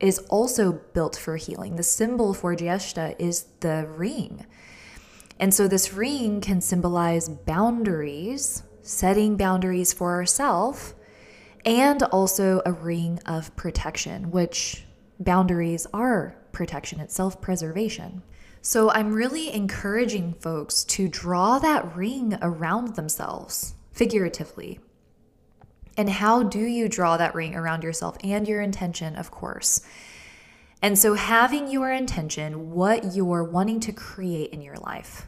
is 0.00 0.18
also 0.28 0.72
built 0.92 1.16
for 1.16 1.36
healing. 1.36 1.76
The 1.76 1.82
symbol 1.82 2.34
for 2.34 2.54
Jyeshta 2.54 3.14
is 3.18 3.46
the 3.60 3.86
ring. 3.88 4.46
And 5.38 5.52
so 5.52 5.66
this 5.66 5.92
ring 5.92 6.40
can 6.40 6.60
symbolize 6.60 7.28
boundaries, 7.28 8.62
setting 8.82 9.36
boundaries 9.36 9.92
for 9.92 10.12
ourselves, 10.12 10.94
and 11.64 12.02
also 12.04 12.60
a 12.66 12.72
ring 12.72 13.18
of 13.26 13.54
protection, 13.56 14.30
which 14.30 14.84
boundaries 15.18 15.86
are 15.92 16.36
protection, 16.52 17.00
it's 17.00 17.14
self 17.14 17.40
preservation. 17.40 18.22
So 18.62 18.90
I'm 18.90 19.12
really 19.12 19.52
encouraging 19.52 20.34
folks 20.34 20.84
to 20.84 21.08
draw 21.08 21.58
that 21.58 21.94
ring 21.94 22.38
around 22.40 22.96
themselves, 22.96 23.74
figuratively. 23.92 24.80
And 25.96 26.08
how 26.08 26.42
do 26.42 26.60
you 26.60 26.88
draw 26.88 27.16
that 27.16 27.34
ring 27.34 27.54
around 27.54 27.82
yourself 27.84 28.16
and 28.24 28.48
your 28.48 28.60
intention, 28.60 29.16
of 29.16 29.30
course? 29.30 29.80
And 30.82 30.98
so, 30.98 31.14
having 31.14 31.70
your 31.70 31.90
intention, 31.90 32.72
what 32.72 33.14
you're 33.14 33.44
wanting 33.44 33.80
to 33.80 33.92
create 33.92 34.50
in 34.50 34.60
your 34.60 34.76
life, 34.76 35.26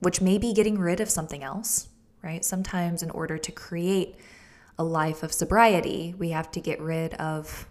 which 0.00 0.20
may 0.20 0.38
be 0.38 0.52
getting 0.52 0.78
rid 0.78 1.00
of 1.00 1.08
something 1.08 1.42
else, 1.42 1.88
right? 2.22 2.44
Sometimes, 2.44 3.02
in 3.02 3.10
order 3.10 3.38
to 3.38 3.52
create 3.52 4.16
a 4.78 4.84
life 4.84 5.22
of 5.22 5.32
sobriety, 5.32 6.14
we 6.18 6.30
have 6.30 6.50
to 6.52 6.60
get 6.60 6.80
rid 6.80 7.14
of 7.14 7.66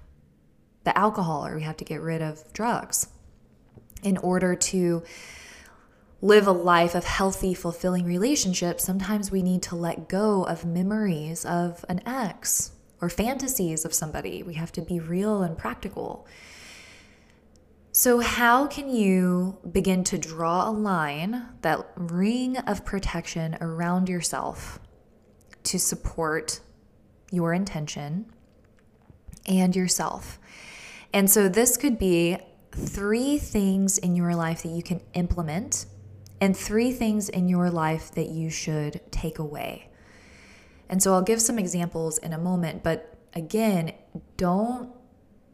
the 0.84 0.98
alcohol 0.98 1.46
or 1.46 1.56
we 1.56 1.64
have 1.64 1.78
to 1.78 1.86
get 1.86 2.02
rid 2.02 2.22
of 2.22 2.52
drugs 2.54 3.08
in 4.04 4.18
order 4.18 4.56
to 4.56 5.04
live 6.22 6.48
a 6.48 6.52
life 6.52 6.96
of 6.96 7.04
healthy, 7.04 7.54
fulfilling 7.54 8.06
relationships, 8.06 8.84
sometimes 8.84 9.30
we 9.30 9.44
need 9.44 9.62
to 9.64 9.76
let 9.76 10.10
go 10.10 10.44
of 10.44 10.66
memories 10.66 11.46
of 11.46 11.86
an 11.90 12.02
ex 12.08 12.72
or 13.02 13.10
fantasies 13.10 13.86
of 13.86 13.94
somebody. 13.94 14.42
We 14.42 14.56
have 14.56 14.72
to 14.74 14.82
be 14.82 15.00
real 15.00 15.44
and 15.44 15.58
practical. 15.58 16.28
So, 17.92 18.20
how 18.20 18.68
can 18.68 18.90
you 18.90 19.58
begin 19.72 20.04
to 20.06 20.18
draw 20.18 20.70
a 20.70 20.72
line, 20.72 21.46
that 21.62 21.88
ring 21.96 22.58
of 22.58 22.86
protection 22.86 23.58
around 23.60 24.08
yourself 24.10 24.80
to 25.64 25.80
support 25.80 26.60
your 27.32 27.54
intention 27.54 28.32
and 29.48 29.76
yourself? 29.76 30.40
And 31.14 31.30
so, 31.30 31.50
this 31.50 31.76
could 31.76 31.98
be 31.98 32.38
three 32.72 33.40
things 33.40 33.98
in 33.98 34.16
your 34.16 34.36
life 34.36 34.62
that 34.64 34.70
you 34.70 34.84
can 34.84 35.02
implement 35.14 35.88
and 36.40 36.56
three 36.56 36.92
things 36.92 37.30
in 37.30 37.48
your 37.48 37.70
life 37.70 38.12
that 38.12 38.30
you 38.30 38.50
should 38.50 39.02
take 39.12 39.40
away. 39.40 39.90
And 40.90 41.02
so 41.02 41.14
I'll 41.14 41.22
give 41.22 41.42
some 41.42 41.60
examples 41.60 42.18
in 42.18 42.34
a 42.34 42.38
moment, 42.38 42.84
but 42.84 43.18
again, 43.34 43.94
don't 44.38 44.92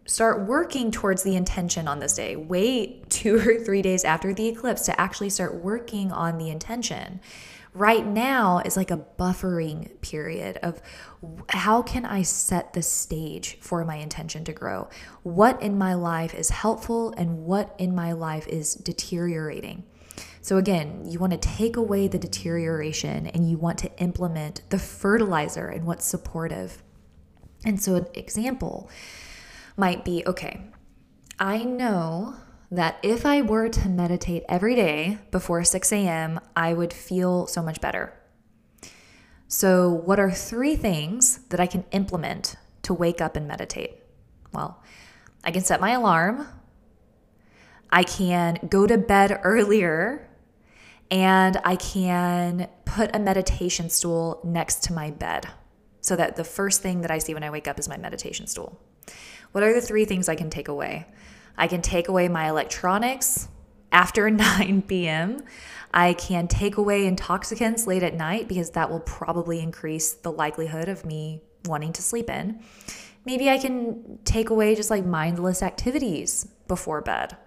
start 0.06 0.46
working 0.46 0.92
towards 0.92 1.24
the 1.24 1.36
intention 1.36 1.88
on 1.88 2.00
this 2.00 2.13
day. 2.13 2.36
Wait 2.36 3.10
two 3.10 3.38
or 3.38 3.60
three 3.60 3.82
days 3.82 4.04
after 4.04 4.34
the 4.34 4.48
eclipse 4.48 4.86
to 4.86 5.00
actually 5.00 5.30
start 5.30 5.56
working 5.56 6.12
on 6.12 6.38
the 6.38 6.50
intention 6.50 7.20
right 7.74 8.06
now 8.06 8.62
is 8.63 8.78
like 8.78 8.92
a 8.92 8.98
buffering 8.98 10.00
period 10.02 10.58
of 10.58 10.82
how 11.50 11.82
can 11.82 12.06
I 12.06 12.22
set 12.22 12.74
the 12.74 12.82
stage 12.82 13.58
for 13.60 13.84
my 13.84 13.96
intention 13.96 14.44
to 14.46 14.54
grow? 14.54 14.90
What 15.24 15.62
in 15.62 15.78
my 15.78 15.96
life 15.96 16.34
is 16.34 16.50
helpful 16.50 17.13
and 17.18 17.46
what 17.46 17.75
in 17.80 17.96
my 17.96 18.12
life 18.12 18.48
is 18.48 18.75
deteriorating? 18.75 19.84
So, 20.41 20.58
again, 20.58 21.03
you 21.05 21.20
want 21.20 21.32
to 21.32 21.39
take 21.39 21.77
away 21.77 22.08
the 22.08 22.20
deterioration 22.20 23.27
and 23.27 23.50
you 23.50 23.58
want 23.58 23.77
to 23.79 23.98
implement 24.00 24.62
the 24.70 24.79
fertilizer 24.79 25.67
and 25.67 25.86
what's 25.86 26.05
supportive. 26.05 26.84
And 27.65 27.82
so, 27.82 27.96
an 27.96 28.08
example 28.13 28.89
might 29.77 30.03
be 30.03 30.24
okay, 30.27 30.62
I 31.39 31.63
know 31.63 32.36
that 32.72 32.98
if 33.03 33.25
I 33.25 33.41
were 33.41 33.70
to 33.70 33.89
meditate 33.89 34.43
every 34.50 34.75
day 34.75 35.20
before 35.32 35.63
6 35.63 35.91
a.m., 35.91 36.39
I 36.55 36.74
would 36.74 36.91
feel 36.91 37.48
so 37.48 37.62
much 37.62 37.79
better. 37.79 38.13
So, 39.48 39.89
what 39.89 40.20
are 40.20 40.32
three 40.32 40.75
things 40.75 41.38
that 41.50 41.60
I 41.60 41.67
can 41.67 41.86
implement 41.91 42.55
to 42.82 42.93
wake 42.93 43.22
up 43.22 43.36
and 43.36 43.48
meditate? 43.48 44.01
Well, 44.51 44.82
I 45.43 45.51
can 45.51 45.62
set 45.62 45.79
my 45.79 45.91
alarm, 45.91 46.48
I 47.94 48.02
can 48.02 48.58
go 48.70 48.88
to 48.88 48.98
bed 48.98 49.40
earlier, 49.44 50.28
and 51.12 51.62
I 51.64 51.76
can 51.76 52.68
put 52.86 53.16
a 53.16 53.20
meditation 53.20 53.88
stool 53.92 54.42
next 54.44 54.84
to 54.86 54.94
my 54.94 55.12
bed 55.12 55.48
so 56.02 56.16
that 56.16 56.36
the 56.36 56.44
first 56.44 56.82
thing 56.82 57.02
that 57.02 57.12
I 57.12 57.20
see 57.20 57.36
when 57.36 57.44
I 57.44 57.52
wake 57.52 57.68
up 57.68 57.78
is 57.78 57.88
my 57.88 57.98
meditation 57.98 58.48
stool. 58.48 58.82
What 59.52 59.64
are 59.64 59.72
the 59.72 59.80
three 59.80 60.06
things 60.06 60.28
I 60.28 60.34
can 60.34 60.50
take 60.50 60.68
away? 60.68 61.06
I 61.56 61.68
can 61.68 61.84
take 61.84 62.08
away 62.08 62.28
my 62.30 62.50
electronics 62.50 63.48
after 63.92 64.28
9 64.32 64.82
p.m. 64.82 65.44
I 65.94 66.14
can 66.14 66.48
take 66.48 66.78
away 66.78 67.06
intoxicants 67.06 67.86
late 67.86 68.02
at 68.02 68.16
night 68.16 68.48
because 68.48 68.72
that 68.72 68.90
will 68.90 69.02
probably 69.02 69.60
increase 69.60 70.14
the 70.14 70.32
likelihood 70.32 70.90
of 70.90 71.06
me 71.06 71.44
wanting 71.66 71.94
to 71.94 72.02
sleep 72.02 72.28
in. 72.28 72.60
Maybe 73.24 73.52
I 73.52 73.60
can 73.60 74.18
take 74.26 74.50
away 74.50 74.74
just 74.74 74.90
like 74.90 75.06
mindless 75.06 75.62
activities 75.62 76.48
before 76.68 77.00
bed. 77.00 77.38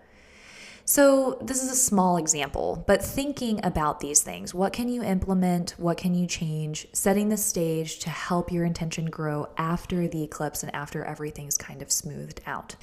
So, 0.89 1.37
this 1.43 1.65
is 1.65 1.73
a 1.73 1.75
small 1.75 2.17
example, 2.17 2.85
but 2.87 3.03
thinking 3.03 3.59
about 3.65 3.99
these 3.99 4.23
things 4.23 4.55
what 4.55 4.73
can 4.73 4.89
you 4.89 5.03
implement? 5.03 5.75
What 5.79 5.97
can 5.97 6.15
you 6.15 6.29
change? 6.29 6.87
Setting 6.93 7.29
the 7.29 7.37
stage 7.37 7.99
to 7.99 8.09
help 8.09 8.53
your 8.53 8.65
intention 8.65 9.07
grow 9.07 9.49
after 9.59 10.07
the 10.07 10.23
eclipse 10.23 10.63
and 10.63 10.73
after 10.73 11.05
everything's 11.05 11.57
kind 11.57 11.83
of 11.83 11.91
smoothed 11.91 12.41
out. 12.47 12.77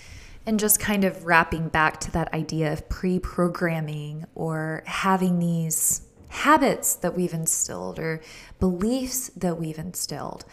And 0.46 0.60
just 0.60 0.82
kind 0.82 1.06
of 1.06 1.24
wrapping 1.24 1.70
back 1.70 2.02
to 2.02 2.12
that 2.12 2.34
idea 2.34 2.74
of 2.74 2.90
pre 2.90 3.20
programming 3.20 4.26
or 4.36 4.84
having 4.86 5.40
these 5.40 6.02
habits 6.28 6.96
that 6.96 7.16
we've 7.16 7.34
instilled 7.34 8.00
or 8.00 8.20
beliefs 8.60 9.30
that 9.30 9.58
we've 9.58 9.80
instilled. 9.80 10.44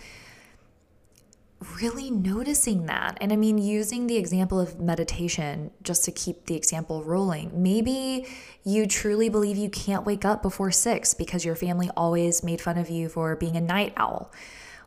Really 1.83 2.11
noticing 2.11 2.87
that. 2.87 3.19
And 3.21 3.33
I 3.33 3.37
mean, 3.37 3.59
using 3.59 4.07
the 4.07 4.17
example 4.17 4.59
of 4.59 4.81
meditation 4.81 5.71
just 5.83 6.05
to 6.05 6.13
keep 6.13 6.47
the 6.47 6.57
example 6.57 7.05
rolling. 7.05 7.63
Maybe 7.63 8.27
you 8.65 8.87
truly 8.87 9.29
believe 9.29 9.59
you 9.59 9.69
can't 9.69 10.07
wake 10.07 10.25
up 10.25 10.43
before 10.43 10.71
six 10.71 11.13
because 11.13 11.45
your 11.45 11.57
family 11.57 11.91
always 11.97 12.43
made 12.43 12.61
fun 12.61 12.79
of 12.79 12.89
you 12.89 13.09
for 13.11 13.37
being 13.37 13.57
a 13.57 13.61
night 13.61 13.93
owl. 13.97 14.33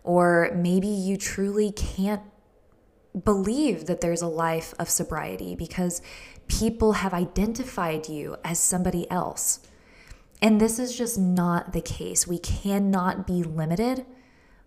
Or 0.04 0.52
maybe 0.56 0.88
you 0.88 1.16
truly 1.16 1.72
can't 1.72 2.24
believe 3.24 3.86
that 3.86 4.02
there's 4.02 4.24
a 4.24 4.28
life 4.28 4.74
of 4.80 4.90
sobriety 4.90 5.56
because 5.56 6.02
people 6.48 6.94
have 6.94 7.14
identified 7.14 8.10
you 8.10 8.38
as 8.44 8.58
somebody 8.60 9.10
else. 9.12 9.60
And 10.42 10.60
this 10.60 10.80
is 10.80 10.98
just 10.98 11.20
not 11.20 11.72
the 11.72 11.82
case. 11.82 12.28
We 12.28 12.40
cannot 12.40 13.28
be 13.28 13.44
limited 13.44 14.06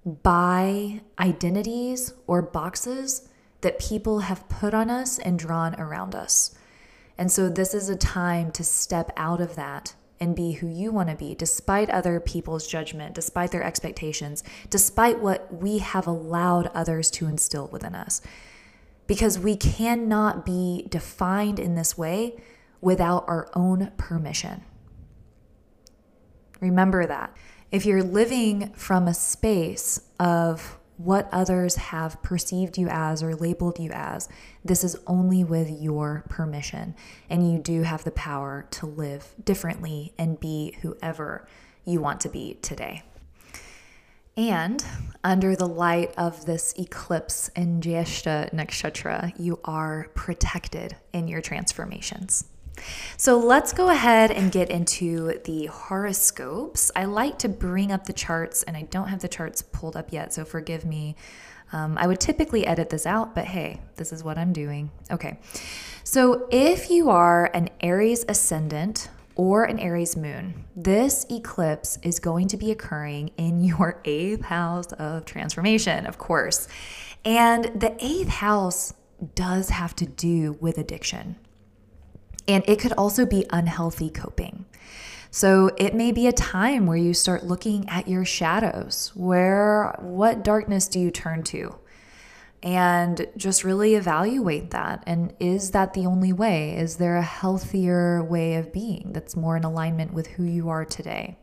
by 0.07 1.01
identities 1.19 2.15
or 2.29 2.41
boxes 2.41 3.29
that 3.63 3.81
people 3.81 4.21
have 4.21 4.49
put 4.49 4.73
on 4.73 4.89
us 4.89 5.19
and 5.19 5.39
drawn 5.39 5.75
around 5.81 6.15
us. 6.15 6.55
And 7.19 7.33
so, 7.33 7.49
this 7.49 7.75
is 7.75 7.89
a 7.89 7.97
time 7.97 8.53
to 8.53 8.63
step 8.63 9.11
out 9.17 9.41
of 9.41 9.57
that 9.57 9.95
and 10.21 10.37
be 10.37 10.53
who 10.53 10.69
you 10.69 10.93
want 10.93 11.09
to 11.09 11.17
be, 11.17 11.35
despite 11.35 11.91
other 11.91 12.21
people's 12.21 12.67
judgment, 12.67 13.15
despite 13.15 13.51
their 13.51 13.63
expectations, 13.63 14.45
despite 14.71 15.21
what 15.21 15.53
we 15.53 15.79
have 15.79 16.07
allowed 16.07 16.69
others 16.69 17.11
to 17.11 17.27
instill 17.27 17.69
within 17.69 17.95
us. 17.95 18.21
Because 19.07 19.39
we 19.39 19.57
cannot 19.57 20.47
be 20.47 20.87
defined 20.89 21.59
in 21.59 21.75
this 21.75 21.99
way 21.99 22.41
without 22.81 23.25
our 23.27 23.51
own 23.55 23.93
permission. 23.97 24.63
Remember 26.61 27.07
that. 27.07 27.35
If 27.73 27.85
you're 27.85 28.03
living 28.03 28.73
from 28.75 29.09
a 29.09 29.15
space 29.15 30.01
of 30.21 30.79
what 30.99 31.29
others 31.33 31.77
have 31.77 32.23
perceived 32.23 32.79
you 32.79 32.89
as 32.89 33.23
or 33.23 33.35
labeled 33.35 33.79
you 33.79 33.91
as, 33.91 34.29
this 34.65 34.85
is 34.85 34.97
only 35.07 35.45
with 35.45 35.69
your 35.69 36.25
permission. 36.29 36.95
And 37.29 37.53
you 37.53 37.59
do 37.59 37.83
have 37.83 38.05
the 38.05 38.13
power 38.13 38.67
to 38.73 38.87
live 38.87 39.35
differently 39.45 40.15
and 40.17 40.41
be 40.41 40.77
whoever 40.83 41.47
you 41.85 42.01
want 42.01 42.21
to 42.21 42.29
be 42.29 42.55
today. 42.63 43.03
And 44.37 44.85
under 45.25 45.57
the 45.57 45.69
light 45.69 46.15
of 46.17 46.47
this 46.47 46.75
eclipse 46.79 47.49
in 47.57 47.81
Jyeshta 47.81 48.53
Nakshatra, 48.53 49.33
you 49.39 49.59
are 49.65 50.09
protected 50.15 50.97
in 51.13 51.27
your 51.27 51.41
transformations. 51.41 52.45
So 53.17 53.39
let's 53.39 53.73
go 53.73 53.91
ahead 53.91 54.31
and 54.31 54.53
get 54.53 54.71
into 54.71 55.39
the 55.45 55.67
horoscopes. 55.67 56.91
I 56.95 57.05
like 57.05 57.39
to 57.41 57.49
bring 57.49 57.93
up 57.93 58.07
the 58.07 58.13
charts, 58.13 58.63
and 58.63 58.77
I 58.77 58.83
don't 58.83 59.09
have 59.09 59.21
the 59.21 59.29
charts 59.29 59.63
pulled 59.63 59.97
up 59.97 60.13
yet, 60.13 60.33
so 60.33 60.45
forgive 60.45 60.85
me. 60.85 61.17
Um, 61.73 61.99
I 61.99 62.07
would 62.07 62.21
typically 62.21 62.67
edit 62.67 62.91
this 62.91 63.07
out, 63.07 63.35
but 63.35 63.45
hey, 63.45 63.81
this 63.97 64.13
is 64.13 64.23
what 64.23 64.39
I'm 64.39 64.53
doing. 64.53 64.91
Okay, 65.11 65.39
so 66.05 66.47
if 66.51 66.91
you 66.91 67.11
are 67.11 67.51
an 67.55 67.71
Aries 67.81 68.25
ascendant 68.29 69.09
or 69.35 69.65
an 69.65 69.79
Aries 69.79 70.17
moon, 70.17 70.65
this 70.77 71.27
eclipse 71.31 71.99
is 72.03 72.21
going 72.21 72.49
to 72.49 72.57
be 72.57 72.71
occurring 72.71 73.31
in 73.37 73.65
your 73.65 74.01
eighth 74.05 74.45
house 74.45 74.93
of 74.93 75.25
transformation, 75.25 76.07
of 76.07 76.19
course. 76.19 76.69
And 77.25 77.65
the 77.81 77.97
eighth 77.99 78.29
house 78.29 78.95
does 79.35 79.71
have 79.71 79.97
to 79.97 80.07
do 80.07 80.57
with 80.61 80.79
addiction. 80.79 81.37
And 82.49 82.65
it 82.67 82.79
could 82.79 82.93
also 82.93 83.27
be 83.27 83.45
unhealthy 83.51 84.11
coping. 84.11 84.67
So 85.31 85.71
it 85.77 85.95
may 85.95 86.13
be 86.13 86.27
a 86.27 86.33
time 86.33 86.87
where 86.87 86.97
you 86.97 87.13
start 87.13 87.45
looking 87.45 87.89
at 87.89 88.09
your 88.09 88.25
shadows. 88.25 89.13
Where 89.15 89.95
what 90.01 90.43
darkness 90.43 90.89
do 90.89 90.99
you 90.99 91.11
turn 91.11 91.43
to? 91.45 91.75
And 92.63 93.27
just 93.37 93.63
really 93.63 93.97
evaluate 93.97 94.71
that. 94.71 95.03
And 95.07 95.35
is 95.39 95.73
that 95.73 95.93
the 95.93 96.07
only 96.07 96.33
way? 96.33 96.77
Is 96.77 96.97
there 96.97 97.17
a 97.17 97.23
healthier 97.23 98.25
way 98.25 98.55
of 98.55 98.73
being 98.73 99.11
that's 99.13 99.37
more 99.37 99.57
in 99.57 99.65
alignment 99.65 100.15
with 100.15 100.27
who 100.29 100.45
you 100.45 100.69
are 100.71 100.85
today? 100.85 101.37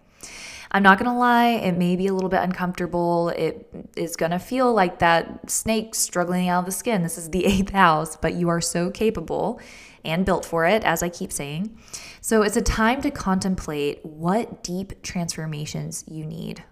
I'm 0.74 0.82
not 0.82 0.98
to 1.12 1.18
lie, 1.18 1.50
it 1.50 1.78
may 1.78 1.96
be 1.96 2.08
a 2.08 2.14
little 2.14 2.30
bit 2.30 2.42
uncomfortable. 2.42 3.30
It 3.30 3.68
is 3.96 4.16
to 4.32 4.40
feel 4.40 4.74
like 4.74 5.00
that 5.00 5.50
snake 5.50 5.94
struggling 5.94 6.50
out 6.50 6.62
of 6.62 6.66
the 6.66 6.72
skin. 6.72 7.04
This 7.04 7.18
is 7.18 7.30
the 7.30 7.46
eighth 7.46 7.72
house, 7.72 8.16
but 8.16 8.34
you 8.34 8.50
are 8.50 8.62
so 8.62 8.90
capable 8.90 9.62
and 10.04 10.26
built 10.26 10.46
for 10.46 10.66
it, 10.66 10.84
as 10.84 11.04
I 11.04 11.10
keep 11.10 11.32
saying. 11.32 11.78
So 12.22 12.42
it's 12.42 12.58
a 12.58 12.62
time 12.62 13.02
to 13.04 13.12
contemplate 13.12 14.04
what 14.04 14.64
deep 14.64 15.02
transformations 15.04 16.04
you 16.08 16.26
need 16.26 16.64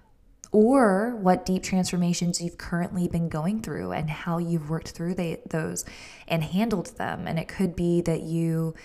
or 0.52 1.16
what 1.16 1.46
deep 1.46 1.64
transformations 1.64 2.42
you've 2.42 2.58
currently 2.58 3.08
been 3.08 3.30
going 3.30 3.62
through 3.62 3.92
and 3.94 4.10
how 4.10 4.38
you've 4.38 4.70
worked 4.70 4.90
through 4.90 5.14
they, 5.14 5.42
those 5.50 5.86
and 6.28 6.44
handled 6.44 6.88
them. 6.98 7.26
And 7.26 7.40
it 7.40 7.48
could 7.48 7.76
be 7.76 8.02
that 8.02 8.22
you 8.22 8.76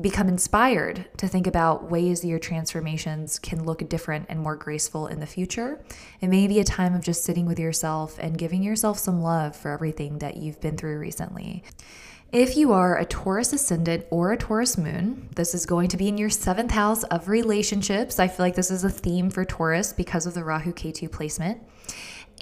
become 0.00 0.28
inspired 0.28 1.04
to 1.18 1.28
think 1.28 1.46
about 1.46 1.90
ways 1.90 2.22
that 2.22 2.28
your 2.28 2.38
transformations 2.38 3.38
can 3.38 3.64
look 3.64 3.86
different 3.88 4.26
and 4.28 4.40
more 4.40 4.56
graceful 4.56 5.06
in 5.06 5.20
the 5.20 5.26
future. 5.26 5.84
It 6.20 6.28
may 6.28 6.46
be 6.46 6.60
a 6.60 6.64
time 6.64 6.94
of 6.94 7.02
just 7.02 7.24
sitting 7.24 7.46
with 7.46 7.58
yourself 7.58 8.18
and 8.18 8.38
giving 8.38 8.62
yourself 8.62 8.98
some 8.98 9.20
love 9.20 9.54
for 9.54 9.70
everything 9.70 10.18
that 10.18 10.38
you've 10.38 10.60
been 10.60 10.76
through 10.76 10.98
recently. 10.98 11.62
If 12.32 12.56
you 12.56 12.72
are 12.72 12.96
a 12.96 13.04
Taurus 13.04 13.52
ascendant 13.52 14.06
or 14.08 14.32
a 14.32 14.38
Taurus 14.38 14.78
moon, 14.78 15.28
this 15.36 15.54
is 15.54 15.66
going 15.66 15.88
to 15.88 15.98
be 15.98 16.08
in 16.08 16.16
your 16.16 16.30
seventh 16.30 16.70
house 16.70 17.02
of 17.04 17.28
relationships. 17.28 18.18
I 18.18 18.28
feel 18.28 18.46
like 18.46 18.54
this 18.54 18.70
is 18.70 18.84
a 18.84 18.90
theme 18.90 19.28
for 19.28 19.44
Taurus 19.44 19.92
because 19.92 20.24
of 20.24 20.32
the 20.32 20.42
Rahu 20.42 20.72
Ketu 20.72 21.12
placement. 21.12 21.60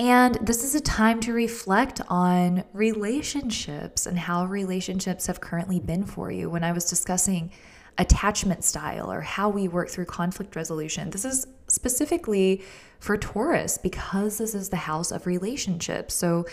And 0.00 0.36
this 0.36 0.64
is 0.64 0.74
a 0.74 0.80
time 0.80 1.20
to 1.20 1.34
reflect 1.34 2.00
on 2.08 2.64
relationships 2.72 4.06
and 4.06 4.18
how 4.18 4.46
relationships 4.46 5.26
have 5.26 5.42
currently 5.42 5.78
been 5.78 6.06
for 6.06 6.30
you. 6.30 6.48
When 6.48 6.64
I 6.64 6.72
was 6.72 6.86
discussing 6.86 7.52
attachment 7.98 8.64
style 8.64 9.12
or 9.12 9.20
how 9.20 9.50
we 9.50 9.68
work 9.68 9.90
through 9.90 10.06
conflict 10.06 10.56
resolution, 10.56 11.10
this 11.10 11.26
is 11.26 11.46
specifically 11.68 12.62
for 12.98 13.18
Taurus 13.18 13.76
because 13.76 14.38
this 14.38 14.54
is 14.54 14.70
the 14.70 14.76
house 14.76 15.12
of 15.12 15.26
relationships. 15.26 16.14
So, 16.14 16.46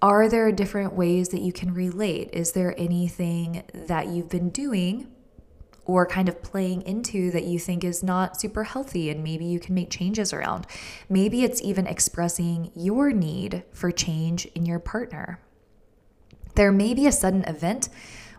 are 0.00 0.28
there 0.28 0.52
different 0.52 0.92
ways 0.92 1.30
that 1.30 1.40
you 1.40 1.52
can 1.52 1.74
relate? 1.74 2.30
Is 2.32 2.52
there 2.52 2.76
anything 2.78 3.64
that 3.74 4.06
you've 4.06 4.28
been 4.28 4.50
doing 4.50 5.08
or 5.88 6.06
kind 6.06 6.28
of 6.28 6.42
playing 6.42 6.82
into 6.82 7.30
that 7.32 7.44
you 7.44 7.58
think 7.58 7.82
is 7.82 8.02
not 8.02 8.38
super 8.38 8.62
healthy 8.62 9.08
and 9.08 9.24
maybe 9.24 9.46
you 9.46 9.58
can 9.58 9.74
make 9.74 9.90
changes 9.90 10.32
around? 10.32 10.66
Maybe 11.08 11.42
it's 11.42 11.62
even 11.62 11.86
expressing 11.86 12.70
your 12.76 13.10
need 13.10 13.64
for 13.72 13.90
change 13.90 14.44
in 14.54 14.66
your 14.66 14.78
partner. 14.78 15.40
There 16.54 16.70
may 16.70 16.92
be 16.92 17.06
a 17.06 17.12
sudden 17.12 17.42
event 17.44 17.88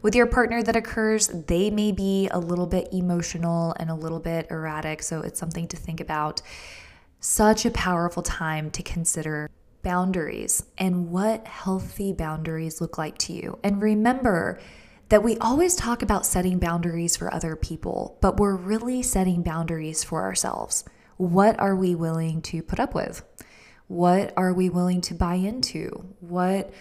with 0.03 0.13
your 0.13 0.27
partner 0.27 0.61
that 0.61 0.75
occurs. 0.75 1.27
They 1.27 1.71
may 1.71 1.91
be 1.91 2.29
a 2.31 2.39
little 2.39 2.67
bit 2.67 2.89
emotional 2.93 3.75
and 3.79 3.89
a 3.89 3.95
little 3.95 4.19
bit 4.19 4.47
erratic, 4.51 5.01
so 5.01 5.21
it's 5.21 5.39
something 5.39 5.67
to 5.69 5.77
think 5.77 5.99
about. 5.99 6.41
Such 7.19 7.65
a 7.65 7.71
powerful 7.71 8.21
time 8.21 8.69
to 8.71 8.83
consider 8.83 9.49
boundaries 9.81 10.63
and 10.77 11.09
what 11.09 11.47
healthy 11.47 12.13
boundaries 12.13 12.79
look 12.79 12.97
like 12.97 13.17
to 13.17 13.33
you. 13.33 13.57
And 13.63 13.81
remember 13.81 14.59
that 15.09 15.23
we 15.23 15.37
always 15.37 15.75
talk 15.75 16.01
about 16.01 16.25
setting 16.25 16.59
boundaries 16.59 17.17
for 17.17 17.33
other 17.33 17.55
people, 17.55 18.17
but 18.21 18.37
we're 18.37 18.55
really 18.55 19.01
setting 19.01 19.43
boundaries 19.43 20.03
for 20.03 20.21
ourselves. 20.23 20.83
What 21.17 21.59
are 21.59 21.75
we 21.75 21.95
willing 21.95 22.41
to 22.43 22.61
put 22.61 22.79
up 22.79 22.95
with? 22.95 23.23
What 23.87 24.33
are 24.37 24.53
we 24.53 24.69
willing 24.69 25.01
to 25.01 25.15
buy 25.15 25.35
into? 25.35 26.13
What 26.19 26.71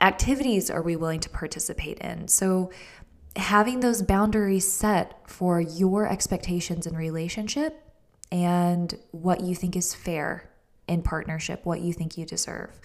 activities 0.00 0.70
are 0.70 0.82
we 0.82 0.96
willing 0.96 1.20
to 1.20 1.30
participate 1.30 1.98
in? 1.98 2.28
So, 2.28 2.70
having 3.36 3.78
those 3.80 4.02
boundaries 4.02 4.70
set 4.70 5.20
for 5.28 5.60
your 5.60 6.08
expectations 6.08 6.86
in 6.86 6.96
relationship 6.96 7.80
and 8.32 8.98
what 9.12 9.40
you 9.40 9.54
think 9.54 9.76
is 9.76 9.94
fair 9.94 10.50
in 10.90 11.02
partnership 11.02 11.64
what 11.64 11.80
you 11.80 11.92
think 11.92 12.18
you 12.18 12.26
deserve. 12.26 12.78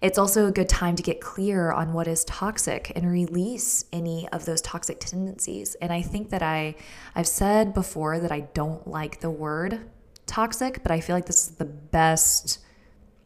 It's 0.00 0.16
also 0.16 0.46
a 0.46 0.52
good 0.52 0.68
time 0.68 0.96
to 0.96 1.02
get 1.02 1.20
clear 1.20 1.72
on 1.72 1.92
what 1.92 2.08
is 2.08 2.24
toxic 2.24 2.90
and 2.96 3.10
release 3.10 3.84
any 3.92 4.26
of 4.28 4.46
those 4.46 4.62
toxic 4.62 4.98
tendencies. 4.98 5.74
And 5.76 5.92
I 5.92 6.00
think 6.00 6.30
that 6.30 6.42
I 6.42 6.74
I've 7.14 7.26
said 7.26 7.74
before 7.74 8.18
that 8.18 8.32
I 8.32 8.40
don't 8.40 8.86
like 8.86 9.20
the 9.20 9.30
word 9.30 9.80
toxic, 10.26 10.82
but 10.82 10.90
I 10.90 11.00
feel 11.00 11.14
like 11.14 11.26
this 11.26 11.48
is 11.48 11.56
the 11.56 11.66
best 11.66 12.60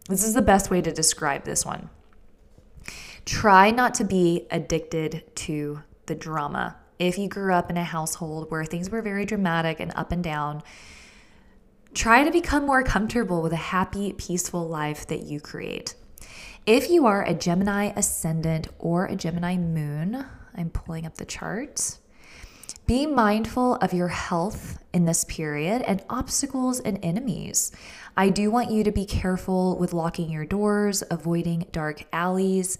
this 0.08 0.24
is 0.24 0.34
the 0.34 0.42
best 0.42 0.70
way 0.70 0.82
to 0.82 0.92
describe 0.92 1.44
this 1.44 1.64
one. 1.64 1.88
Try 3.24 3.70
not 3.70 3.94
to 3.94 4.04
be 4.04 4.46
addicted 4.50 5.22
to 5.37 5.82
the 6.06 6.14
drama. 6.14 6.76
If 6.98 7.18
you 7.18 7.28
grew 7.28 7.54
up 7.54 7.70
in 7.70 7.76
a 7.76 7.84
household 7.84 8.50
where 8.50 8.64
things 8.64 8.90
were 8.90 9.00
very 9.00 9.24
dramatic 9.24 9.80
and 9.80 9.92
up 9.94 10.12
and 10.12 10.22
down, 10.22 10.62
Try 11.94 12.24
to 12.24 12.32
become 12.32 12.66
more 12.66 12.82
comfortable 12.82 13.40
with 13.40 13.52
a 13.52 13.56
happy, 13.56 14.12
peaceful 14.14 14.66
life 14.66 15.06
that 15.06 15.22
you 15.22 15.38
create. 15.38 15.94
If 16.66 16.88
you 16.88 17.05
are 17.05 17.22
a 17.22 17.35
Gemini 17.35 17.92
ascendant 17.94 18.68
or 18.79 19.05
a 19.05 19.16
Gemini 19.16 19.59
moon, 19.59 20.24
I'm 20.57 20.70
pulling 20.70 21.05
up 21.05 21.16
the 21.16 21.27
chart. 21.27 21.98
Be 22.87 23.05
mindful 23.05 23.74
of 23.77 23.92
your 23.92 24.09
health 24.09 24.79
in 24.94 25.05
this 25.05 25.24
period 25.24 25.83
and 25.83 26.03
obstacles 26.09 26.81
and 26.81 26.98
enemies. 27.03 27.70
I 28.16 28.31
do 28.31 28.50
want 28.50 28.70
you 28.70 28.83
to 28.83 28.92
be 28.92 29.05
careful 29.05 29.77
with 29.77 29.92
locking 29.92 30.31
your 30.31 30.46
doors, 30.46 31.03
avoiding 31.11 31.66
dark 31.70 32.05
alleys. 32.14 32.79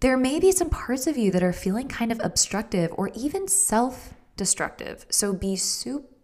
There 0.00 0.16
may 0.16 0.40
be 0.40 0.50
some 0.50 0.68
parts 0.68 1.06
of 1.06 1.16
you 1.16 1.30
that 1.30 1.42
are 1.42 1.52
feeling 1.52 1.86
kind 1.86 2.10
of 2.10 2.20
obstructive 2.24 2.92
or 2.96 3.10
even 3.14 3.46
self 3.46 4.12
destructive. 4.36 5.06
So 5.08 5.32
be 5.32 5.54
super 5.54 6.17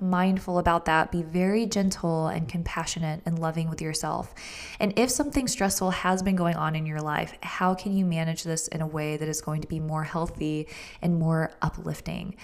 mindful 0.00 0.58
about 0.58 0.84
that. 0.86 1.12
Be 1.12 1.22
very 1.22 1.66
gentle 1.66 2.28
and 2.28 2.48
compassionate 2.48 3.22
and 3.26 3.38
loving 3.38 3.68
with 3.68 3.80
yourself. 3.80 4.34
And 4.80 4.92
if 4.98 5.10
something 5.10 5.48
stressful 5.48 5.90
has 5.90 6.22
been 6.22 6.36
going 6.36 6.56
on 6.56 6.74
in 6.74 6.86
your 6.86 7.00
life, 7.00 7.34
how 7.42 7.74
can 7.74 7.96
you 7.96 8.04
manage 8.04 8.44
this 8.44 8.68
in 8.68 8.80
a 8.80 8.86
way 8.86 9.16
that 9.16 9.28
is 9.28 9.40
going 9.40 9.60
to 9.62 9.68
be 9.68 9.80
more 9.80 10.04
healthy 10.04 10.68
and 11.02 11.18
more 11.18 11.52
uplifting? 11.62 12.36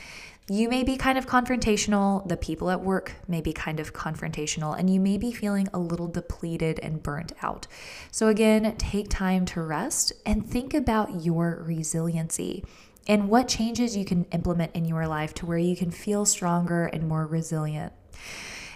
You 0.48 0.68
may 0.68 0.83
be 0.83 0.96
kind 0.96 1.16
of 1.16 1.26
confrontational. 1.26 2.26
The 2.28 2.37
people 2.37 2.68
at 2.70 2.83
work 2.83 3.14
may 3.28 3.40
be 3.40 3.52
kind 3.52 3.78
of 3.78 3.94
confrontational, 3.94 4.76
and 4.76 4.90
you 4.90 4.98
may 4.98 5.16
be 5.16 5.33
feeling 5.33 5.68
a 5.72 5.78
little 5.78 6.09
depleted 6.09 6.81
and 6.81 7.02
burnt 7.02 7.33
out. 7.42 7.68
So, 8.11 8.26
again, 8.26 8.74
take 8.76 9.09
time 9.09 9.44
to 9.46 9.62
rest 9.62 10.12
and 10.26 10.44
think 10.44 10.74
about 10.74 11.24
your 11.24 11.62
resiliency 11.64 12.64
and 13.06 13.28
what 13.28 13.48
changes 13.48 13.96
you 13.96 14.04
can 14.04 14.24
implement 14.26 14.74
in 14.74 14.84
your 14.84 15.06
life 15.06 15.34
to 15.34 15.46
where 15.46 15.58
you 15.58 15.76
can 15.76 15.90
feel 15.90 16.24
stronger 16.24 16.86
and 16.86 17.08
more 17.08 17.26
resilient. 17.26 17.92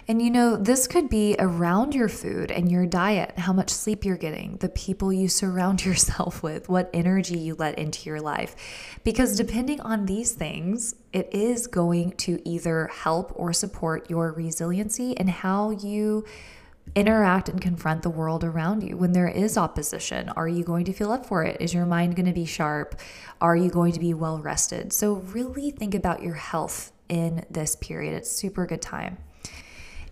And 0.09 0.21
you 0.21 0.29
know, 0.29 0.55
this 0.55 0.87
could 0.87 1.09
be 1.09 1.35
around 1.37 1.93
your 1.93 2.07
food 2.07 2.49
and 2.49 2.71
your 2.71 2.85
diet, 2.85 3.37
how 3.37 3.51
much 3.51 3.69
sleep 3.69 4.05
you're 4.05 4.15
getting, 4.15 4.55
the 4.57 4.69
people 4.69 5.11
you 5.11 5.27
surround 5.27 5.83
yourself 5.85 6.41
with, 6.41 6.69
what 6.69 6.89
energy 6.93 7.37
you 7.37 7.55
let 7.55 7.77
into 7.77 8.09
your 8.09 8.21
life. 8.21 8.55
Because 9.03 9.35
depending 9.35 9.81
on 9.81 10.05
these 10.05 10.31
things, 10.31 10.95
it 11.11 11.27
is 11.33 11.67
going 11.67 12.11
to 12.11 12.41
either 12.47 12.87
help 12.87 13.33
or 13.35 13.51
support 13.51 14.09
your 14.09 14.31
resiliency 14.31 15.17
and 15.17 15.29
how 15.29 15.71
you 15.71 16.23
interact 16.95 17.49
and 17.49 17.61
confront 17.61 18.01
the 18.01 18.09
world 18.09 18.43
around 18.43 18.83
you 18.83 18.97
when 18.97 19.11
there 19.11 19.27
is 19.27 19.57
opposition. 19.57 20.29
Are 20.29 20.47
you 20.47 20.63
going 20.63 20.85
to 20.85 20.93
feel 20.93 21.11
up 21.11 21.25
for 21.25 21.43
it? 21.43 21.57
Is 21.59 21.73
your 21.73 21.85
mind 21.85 22.15
going 22.15 22.25
to 22.25 22.33
be 22.33 22.45
sharp? 22.45 22.99
Are 23.41 23.55
you 23.55 23.69
going 23.69 23.93
to 23.93 23.99
be 23.99 24.13
well 24.13 24.39
rested? 24.39 24.93
So, 24.93 25.13
really 25.15 25.71
think 25.71 25.93
about 25.93 26.23
your 26.23 26.35
health 26.35 26.91
in 27.09 27.45
this 27.49 27.75
period. 27.75 28.13
It's 28.13 28.31
super 28.31 28.65
good 28.65 28.81
time. 28.81 29.17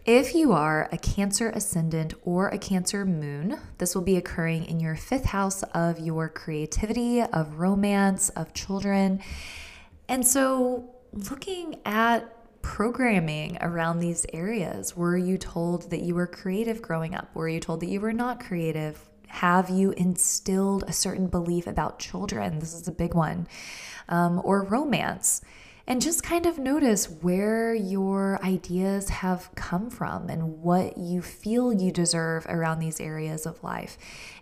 If 0.06 0.36
you 0.36 0.52
are 0.52 0.88
a 0.92 1.00
Cancer 1.00 1.50
ascendant 1.50 2.14
or 2.24 2.50
a 2.50 2.60
Cancer 2.60 3.06
moon, 3.06 3.60
this 3.80 3.96
will 3.96 4.04
be 4.04 4.18
occurring 4.18 4.66
in 4.66 4.80
your 4.80 4.96
fifth 4.96 5.26
house 5.26 5.64
of 5.64 6.00
your 6.00 6.30
creativity, 6.30 7.24
of 7.24 7.60
romance, 7.60 8.30
of 8.30 8.54
children. 8.54 9.20
And 10.08 10.26
so, 10.26 10.92
looking 11.12 11.80
at 11.86 12.35
programming 12.66 13.60
around 13.62 14.00
these 14.00 14.26
areas? 14.34 14.98
Were 14.98 15.16
you 15.16 15.38
told 15.38 15.92
that 15.92 16.02
you 16.02 16.16
were 16.16 16.26
creative 16.26 16.82
growing 16.82 17.14
up? 17.14 17.34
Were 17.36 17.48
you 17.48 17.60
told 17.60 17.80
that 17.82 17.90
you 17.90 18.02
were 18.02 18.12
not 18.12 18.40
creative? 18.40 19.00
Have 19.28 19.70
you 19.70 19.92
instilled 19.92 20.84
a 20.88 20.92
certain 20.92 21.28
belief 21.28 21.68
about 21.68 22.00
children? 22.00 22.58
This 22.58 22.74
is 22.74 22.88
a 22.88 22.92
big 22.92 23.14
one. 23.14 23.48
Um, 24.10 24.42
or 24.44 24.64
romance. 24.64 25.42
And 25.86 26.02
just 26.02 26.24
kind 26.24 26.48
of 26.48 26.58
notice 26.58 27.06
where 27.06 27.76
your 27.76 28.44
ideas 28.44 29.10
have 29.10 29.52
come 29.54 29.92
from 29.92 30.28
and 30.28 30.64
what 30.64 30.98
you 30.98 31.22
feel 31.22 31.72
you 31.72 31.92
deserve 31.92 32.48
around 32.48 32.80
these 32.80 33.00
areas 33.00 33.46
of 33.46 33.64
life. 33.64 33.96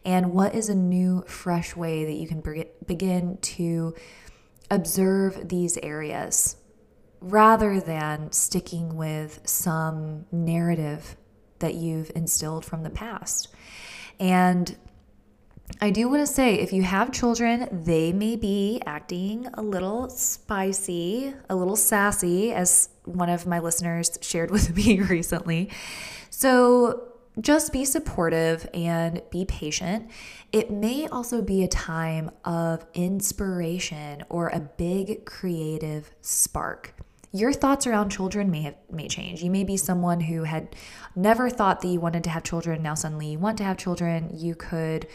And 0.06 0.32
what 0.32 0.56
is 0.56 0.70
a 0.70 0.76
new, 0.76 1.26
fresh 1.28 1.76
way 1.76 2.06
that 2.06 2.14
you 2.14 2.28
can 2.30 2.66
begin 2.88 3.38
to 3.42 3.94
observe 4.72 5.50
these 5.50 5.78
areas 5.84 6.56
rather 7.24 7.80
than 7.80 8.30
sticking 8.34 8.98
with 8.98 9.40
some 9.46 10.26
narrative 10.30 11.16
that 11.60 11.74
you've 11.74 12.12
instilled 12.16 12.66
from 12.66 12.84
the 12.84 12.90
past. 12.90 13.48
And 14.20 14.76
I 15.80 15.90
do 15.90 16.10
want 16.10 16.20
to 16.20 16.28
say 16.28 16.56
if 16.56 16.74
you 16.74 16.84
have 16.84 17.14
children, 17.14 17.70
they 17.72 18.12
may 18.12 18.36
be 18.36 18.82
acting 18.86 19.48
a 19.54 19.62
little 19.62 20.10
spicy, 20.10 21.34
a 21.50 21.56
little 21.56 21.78
sassy, 21.78 22.52
as 22.52 22.90
one 23.06 23.30
of 23.30 23.48
my 23.48 23.60
listeners 23.60 24.20
shared 24.22 24.52
with 24.52 24.76
me 24.76 25.00
recently. 25.10 25.72
So 26.30 27.14
just 27.40 27.72
be 27.72 27.86
supportive 27.86 28.70
and 28.74 29.22
be 29.32 29.46
patient. 29.46 30.12
It 30.52 30.72
may 30.72 31.08
also 31.08 31.42
be 31.42 31.64
a 31.64 31.70
time 31.70 32.32
of 32.44 32.86
inspiration 32.94 34.26
or 34.28 34.50
a 34.50 34.60
big 34.60 35.26
creative 35.26 36.12
spark 36.22 36.94
your 37.34 37.52
thoughts 37.52 37.88
around 37.88 38.12
children 38.12 38.52
may 38.52 38.62
have 38.62 38.76
may 38.92 39.08
change. 39.08 39.42
You 39.42 39.50
may 39.50 39.64
be 39.64 39.76
someone 39.76 40.22
who 40.22 40.44
had 40.44 40.76
never 41.16 41.50
thought 41.50 41.82
that 41.82 41.88
you 41.88 42.00
wanted 42.00 42.24
to 42.26 42.30
have 42.30 42.44
children, 42.44 42.84
now 42.84 42.94
suddenly 42.94 43.32
you 43.32 43.40
want 43.40 43.58
to 43.58 43.64
have 43.64 43.78
children. 43.78 44.30
You 44.32 44.54
could 44.56 45.08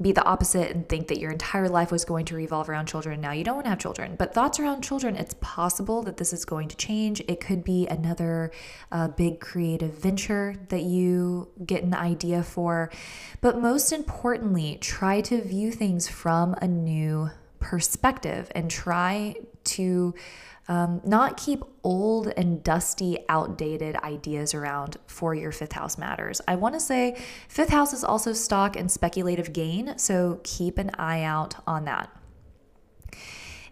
be 0.00 0.10
the 0.10 0.24
opposite 0.24 0.72
and 0.72 0.88
think 0.88 1.06
that 1.06 1.20
your 1.20 1.30
entire 1.30 1.68
life 1.68 1.92
was 1.92 2.04
going 2.04 2.24
to 2.24 2.34
revolve 2.34 2.68
around 2.68 2.86
children. 2.86 3.20
Now 3.20 3.30
you 3.30 3.44
don't 3.44 3.54
want 3.54 3.66
to 3.66 3.70
have 3.70 3.78
children. 3.78 4.16
But 4.18 4.34
thoughts 4.34 4.58
around 4.58 4.82
children, 4.82 5.14
it's 5.14 5.34
possible 5.40 6.02
that 6.02 6.16
this 6.16 6.32
is 6.32 6.44
going 6.44 6.68
to 6.68 6.76
change. 6.76 7.20
It 7.28 7.40
could 7.40 7.62
be 7.62 7.86
another 7.86 8.50
uh, 8.90 9.08
big 9.08 9.38
creative 9.38 9.94
venture 9.94 10.56
that 10.70 10.82
you 10.82 11.48
get 11.64 11.84
an 11.84 11.94
idea 11.94 12.42
for. 12.42 12.90
But 13.40 13.60
most 13.60 13.92
importantly, 13.92 14.78
try 14.80 15.20
to 15.22 15.40
view 15.40 15.70
things 15.70 16.08
from 16.08 16.54
a 16.54 16.66
new 16.66 17.30
perspective 17.60 18.50
and 18.54 18.70
try 18.70 19.36
to 19.64 20.14
um, 20.68 21.00
not 21.04 21.36
keep 21.36 21.62
old 21.82 22.28
and 22.36 22.62
dusty, 22.62 23.18
outdated 23.28 23.96
ideas 23.96 24.54
around 24.54 24.96
for 25.06 25.34
your 25.34 25.52
fifth 25.52 25.72
house 25.72 25.98
matters. 25.98 26.40
I 26.48 26.54
want 26.56 26.74
to 26.74 26.80
say 26.80 27.16
fifth 27.48 27.68
house 27.70 27.92
is 27.92 28.04
also 28.04 28.32
stock 28.32 28.76
and 28.76 28.90
speculative 28.90 29.52
gain, 29.52 29.98
so 29.98 30.40
keep 30.42 30.78
an 30.78 30.90
eye 30.98 31.22
out 31.22 31.56
on 31.66 31.84
that. 31.84 32.10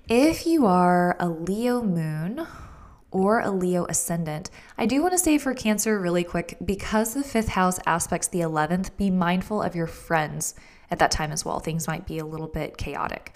If 0.08 0.46
you 0.46 0.66
are 0.66 1.16
a 1.18 1.28
Leo 1.28 1.82
moon, 1.82 2.46
or 3.12 3.40
a 3.40 3.50
Leo 3.50 3.84
ascendant. 3.90 4.50
I 4.76 4.86
do 4.86 5.02
want 5.02 5.12
to 5.12 5.18
say 5.18 5.38
for 5.38 5.54
Cancer, 5.54 6.00
really 6.00 6.24
quick, 6.24 6.56
because 6.64 7.14
the 7.14 7.22
fifth 7.22 7.50
house 7.50 7.78
aspects 7.86 8.26
the 8.26 8.40
11th, 8.40 8.96
be 8.96 9.10
mindful 9.10 9.62
of 9.62 9.76
your 9.76 9.86
friends 9.86 10.54
at 10.90 10.98
that 10.98 11.10
time 11.10 11.30
as 11.30 11.44
well. 11.44 11.60
Things 11.60 11.86
might 11.86 12.06
be 12.06 12.18
a 12.18 12.24
little 12.24 12.48
bit 12.48 12.76
chaotic. 12.78 13.34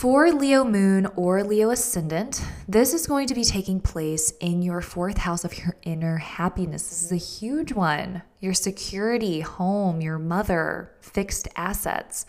For 0.00 0.32
Leo 0.32 0.64
moon 0.64 1.08
or 1.14 1.44
Leo 1.44 1.68
ascendant, 1.68 2.42
this 2.66 2.94
is 2.94 3.06
going 3.06 3.26
to 3.26 3.34
be 3.34 3.44
taking 3.44 3.82
place 3.82 4.30
in 4.40 4.62
your 4.62 4.80
fourth 4.80 5.18
house 5.18 5.44
of 5.44 5.58
your 5.58 5.76
inner 5.82 6.16
happiness. 6.16 6.88
This 6.88 7.02
is 7.02 7.12
a 7.12 7.16
huge 7.16 7.74
one. 7.74 8.22
Your 8.40 8.54
security, 8.54 9.40
home, 9.40 10.00
your 10.00 10.18
mother, 10.18 10.90
fixed 11.02 11.48
assets. 11.54 12.24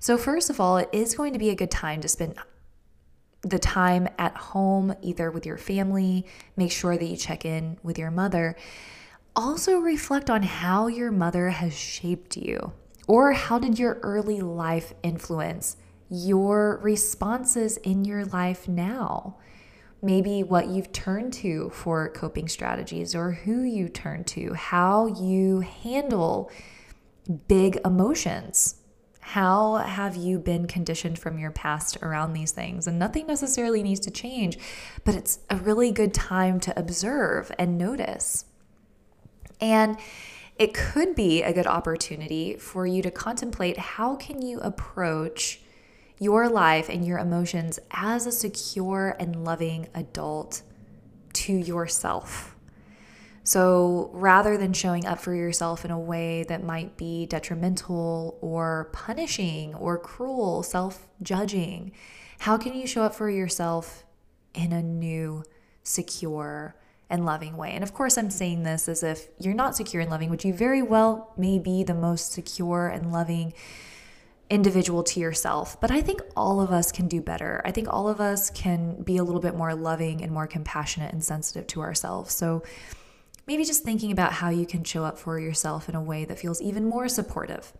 So, 0.00 0.18
first 0.18 0.50
of 0.50 0.60
all, 0.60 0.76
it 0.76 0.90
is 0.92 1.14
going 1.14 1.32
to 1.32 1.38
be 1.38 1.48
a 1.48 1.54
good 1.54 1.70
time 1.70 2.02
to 2.02 2.08
spend 2.08 2.34
the 3.40 3.58
time 3.58 4.06
at 4.18 4.36
home, 4.36 4.94
either 5.00 5.30
with 5.30 5.46
your 5.46 5.56
family, 5.56 6.26
make 6.58 6.72
sure 6.72 6.98
that 6.98 7.06
you 7.06 7.16
check 7.16 7.46
in 7.46 7.78
with 7.82 7.98
your 7.98 8.10
mother. 8.10 8.54
Also, 9.34 9.78
reflect 9.78 10.28
on 10.28 10.42
how 10.42 10.88
your 10.88 11.10
mother 11.10 11.48
has 11.48 11.72
shaped 11.74 12.36
you, 12.36 12.74
or 13.08 13.32
how 13.32 13.58
did 13.58 13.78
your 13.78 13.94
early 14.02 14.42
life 14.42 14.92
influence 15.02 15.78
your 16.08 16.78
responses 16.82 17.76
in 17.78 18.04
your 18.04 18.24
life 18.26 18.68
now. 18.68 19.36
Maybe 20.02 20.42
what 20.42 20.68
you've 20.68 20.92
turned 20.92 21.32
to 21.34 21.70
for 21.70 22.10
coping 22.10 22.48
strategies 22.48 23.14
or 23.14 23.32
who 23.32 23.62
you 23.62 23.88
turn 23.88 24.24
to, 24.24 24.52
how 24.54 25.06
you 25.06 25.60
handle 25.60 26.50
big 27.48 27.78
emotions. 27.84 28.76
How 29.20 29.76
have 29.76 30.16
you 30.16 30.38
been 30.38 30.66
conditioned 30.66 31.18
from 31.18 31.38
your 31.38 31.50
past 31.50 31.96
around 32.02 32.34
these 32.34 32.52
things? 32.52 32.86
And 32.86 32.98
nothing 32.98 33.26
necessarily 33.26 33.82
needs 33.82 34.00
to 34.00 34.10
change, 34.10 34.58
but 35.02 35.14
it's 35.14 35.38
a 35.48 35.56
really 35.56 35.90
good 35.90 36.12
time 36.12 36.60
to 36.60 36.78
observe 36.78 37.50
and 37.58 37.78
notice. 37.78 38.44
And 39.62 39.96
it 40.58 40.74
could 40.74 41.14
be 41.14 41.42
a 41.42 41.54
good 41.54 41.66
opportunity 41.66 42.56
for 42.56 42.86
you 42.86 43.00
to 43.02 43.10
contemplate 43.10 43.78
how 43.78 44.14
can 44.16 44.42
you 44.42 44.60
approach 44.60 45.60
your 46.18 46.48
life 46.48 46.88
and 46.88 47.04
your 47.04 47.18
emotions 47.18 47.78
as 47.90 48.26
a 48.26 48.32
secure 48.32 49.16
and 49.18 49.44
loving 49.44 49.88
adult 49.94 50.62
to 51.32 51.52
yourself. 51.52 52.54
So 53.46 54.08
rather 54.14 54.56
than 54.56 54.72
showing 54.72 55.04
up 55.04 55.20
for 55.20 55.34
yourself 55.34 55.84
in 55.84 55.90
a 55.90 55.98
way 55.98 56.44
that 56.44 56.64
might 56.64 56.96
be 56.96 57.26
detrimental 57.26 58.38
or 58.40 58.88
punishing 58.92 59.74
or 59.74 59.98
cruel, 59.98 60.62
self 60.62 61.06
judging, 61.22 61.92
how 62.38 62.56
can 62.56 62.74
you 62.74 62.86
show 62.86 63.02
up 63.02 63.14
for 63.14 63.28
yourself 63.28 64.04
in 64.54 64.72
a 64.72 64.82
new, 64.82 65.44
secure, 65.82 66.74
and 67.10 67.26
loving 67.26 67.58
way? 67.58 67.72
And 67.72 67.84
of 67.84 67.92
course, 67.92 68.16
I'm 68.16 68.30
saying 68.30 68.62
this 68.62 68.88
as 68.88 69.02
if 69.02 69.28
you're 69.38 69.52
not 69.52 69.76
secure 69.76 70.00
and 70.00 70.10
loving, 70.10 70.30
which 70.30 70.46
you 70.46 70.54
very 70.54 70.80
well 70.80 71.34
may 71.36 71.58
be 71.58 71.82
the 71.82 71.94
most 71.94 72.32
secure 72.32 72.88
and 72.88 73.12
loving 73.12 73.52
individual 74.54 75.02
to 75.02 75.18
yourself, 75.18 75.80
but 75.80 75.90
I 75.90 76.00
think 76.00 76.22
all 76.36 76.60
of 76.60 76.70
us 76.70 76.92
can 76.92 77.08
do 77.08 77.20
better. 77.20 77.60
I 77.64 77.72
think 77.72 77.92
all 77.92 78.08
of 78.08 78.20
us 78.20 78.50
can 78.50 79.02
be 79.02 79.16
a 79.16 79.24
little 79.24 79.40
bit 79.40 79.56
more 79.56 79.74
loving 79.74 80.22
and 80.22 80.30
more 80.30 80.46
compassionate 80.46 81.12
and 81.12 81.24
sensitive 81.24 81.66
to 81.68 81.80
ourselves. 81.80 82.32
So 82.32 82.62
maybe 83.48 83.64
just 83.64 83.82
thinking 83.82 84.12
about 84.12 84.32
how 84.32 84.50
you 84.50 84.64
can 84.64 84.84
show 84.84 85.04
up 85.04 85.18
for 85.18 85.40
yourself 85.40 85.88
in 85.88 85.96
a 85.96 86.00
way 86.00 86.24
that 86.24 86.38
feels 86.38 86.62
even 86.62 86.86
more 86.88 87.08
supportive. 87.08 87.72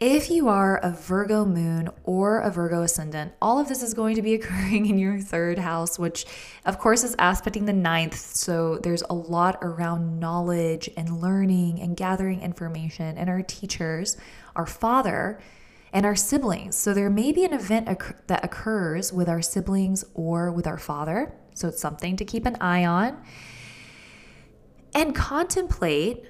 If 0.00 0.30
you 0.30 0.48
are 0.48 0.78
a 0.78 0.92
Virgo 0.92 1.44
moon 1.44 1.90
or 2.04 2.40
a 2.40 2.50
Virgo 2.50 2.80
ascendant, 2.80 3.32
all 3.42 3.58
of 3.58 3.68
this 3.68 3.82
is 3.82 3.92
going 3.92 4.16
to 4.16 4.22
be 4.22 4.32
occurring 4.38 4.86
in 4.86 4.96
your 4.96 5.18
third 5.18 5.58
house, 5.58 5.98
which 5.98 6.24
of 6.64 6.78
course 6.78 7.04
is 7.04 7.14
aspecting 7.18 7.66
the 7.66 7.74
ninth. 7.74 8.16
So 8.16 8.78
there's 8.78 9.02
a 9.10 9.12
lot 9.12 9.58
around 9.60 10.18
knowledge 10.18 10.88
and 10.96 11.20
learning 11.20 11.82
and 11.82 11.96
gathering 11.96 12.40
information. 12.40 13.18
And 13.18 13.28
our 13.28 13.42
teachers, 13.42 14.16
our 14.60 14.66
father, 14.66 15.40
and 15.92 16.04
our 16.04 16.14
siblings. 16.14 16.76
So 16.76 16.92
there 16.92 17.08
may 17.08 17.32
be 17.32 17.44
an 17.44 17.54
event 17.54 17.88
occur- 17.88 18.18
that 18.26 18.44
occurs 18.44 19.10
with 19.10 19.28
our 19.28 19.42
siblings 19.42 20.04
or 20.14 20.52
with 20.52 20.66
our 20.66 20.78
father. 20.78 21.34
So 21.54 21.68
it's 21.68 21.80
something 21.80 22.14
to 22.16 22.24
keep 22.24 22.44
an 22.44 22.56
eye 22.60 22.84
on. 22.84 23.16
And 24.94 25.14
contemplate 25.14 26.26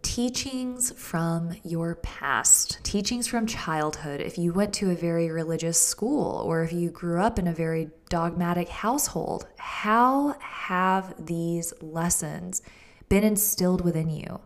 teachings 0.00 0.92
from 0.92 1.56
your 1.62 1.96
past, 1.96 2.82
teachings 2.82 3.26
from 3.26 3.46
childhood. 3.46 4.20
If 4.20 4.38
you 4.38 4.52
went 4.52 4.72
to 4.74 4.90
a 4.90 4.94
very 4.94 5.30
religious 5.30 5.80
school 5.80 6.42
or 6.46 6.62
if 6.62 6.72
you 6.72 6.90
grew 6.90 7.20
up 7.20 7.38
in 7.38 7.46
a 7.46 7.52
very 7.52 7.90
dogmatic 8.08 8.68
household, 8.68 9.46
how 9.58 10.36
have 10.40 11.14
these 11.18 11.74
lessons 11.82 12.62
been 13.08 13.24
instilled 13.24 13.82
within 13.84 14.10
you? 14.10 14.40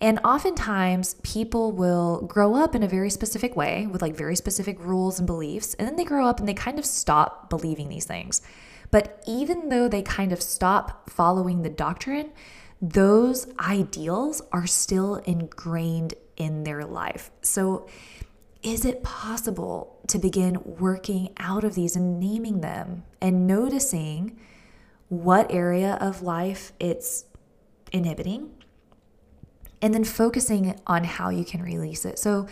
And 0.00 0.20
oftentimes, 0.24 1.14
people 1.22 1.72
will 1.72 2.22
grow 2.22 2.54
up 2.54 2.74
in 2.74 2.82
a 2.82 2.88
very 2.88 3.10
specific 3.10 3.56
way 3.56 3.86
with 3.86 4.02
like 4.02 4.14
very 4.14 4.36
specific 4.36 4.78
rules 4.80 5.18
and 5.18 5.26
beliefs, 5.26 5.74
and 5.74 5.86
then 5.86 5.96
they 5.96 6.04
grow 6.04 6.26
up 6.26 6.38
and 6.38 6.48
they 6.48 6.54
kind 6.54 6.78
of 6.78 6.86
stop 6.86 7.50
believing 7.50 7.88
these 7.88 8.04
things. 8.04 8.40
But 8.90 9.22
even 9.26 9.68
though 9.68 9.88
they 9.88 10.02
kind 10.02 10.32
of 10.32 10.40
stop 10.40 11.10
following 11.10 11.62
the 11.62 11.70
doctrine, 11.70 12.30
those 12.80 13.48
ideals 13.58 14.40
are 14.52 14.66
still 14.66 15.16
ingrained 15.16 16.14
in 16.36 16.64
their 16.64 16.84
life. 16.84 17.30
So, 17.42 17.88
is 18.62 18.84
it 18.84 19.04
possible 19.04 20.00
to 20.08 20.18
begin 20.18 20.58
working 20.64 21.32
out 21.36 21.62
of 21.62 21.74
these 21.74 21.94
and 21.94 22.18
naming 22.18 22.60
them 22.60 23.04
and 23.20 23.46
noticing 23.46 24.36
what 25.08 25.52
area 25.52 25.96
of 26.00 26.22
life 26.22 26.72
it's 26.80 27.24
inhibiting? 27.92 28.50
And 29.80 29.94
then 29.94 30.04
focusing 30.04 30.78
on 30.86 31.04
how 31.04 31.30
you 31.30 31.44
can 31.44 31.62
release 31.62 32.04
it. 32.04 32.18
So, 32.18 32.46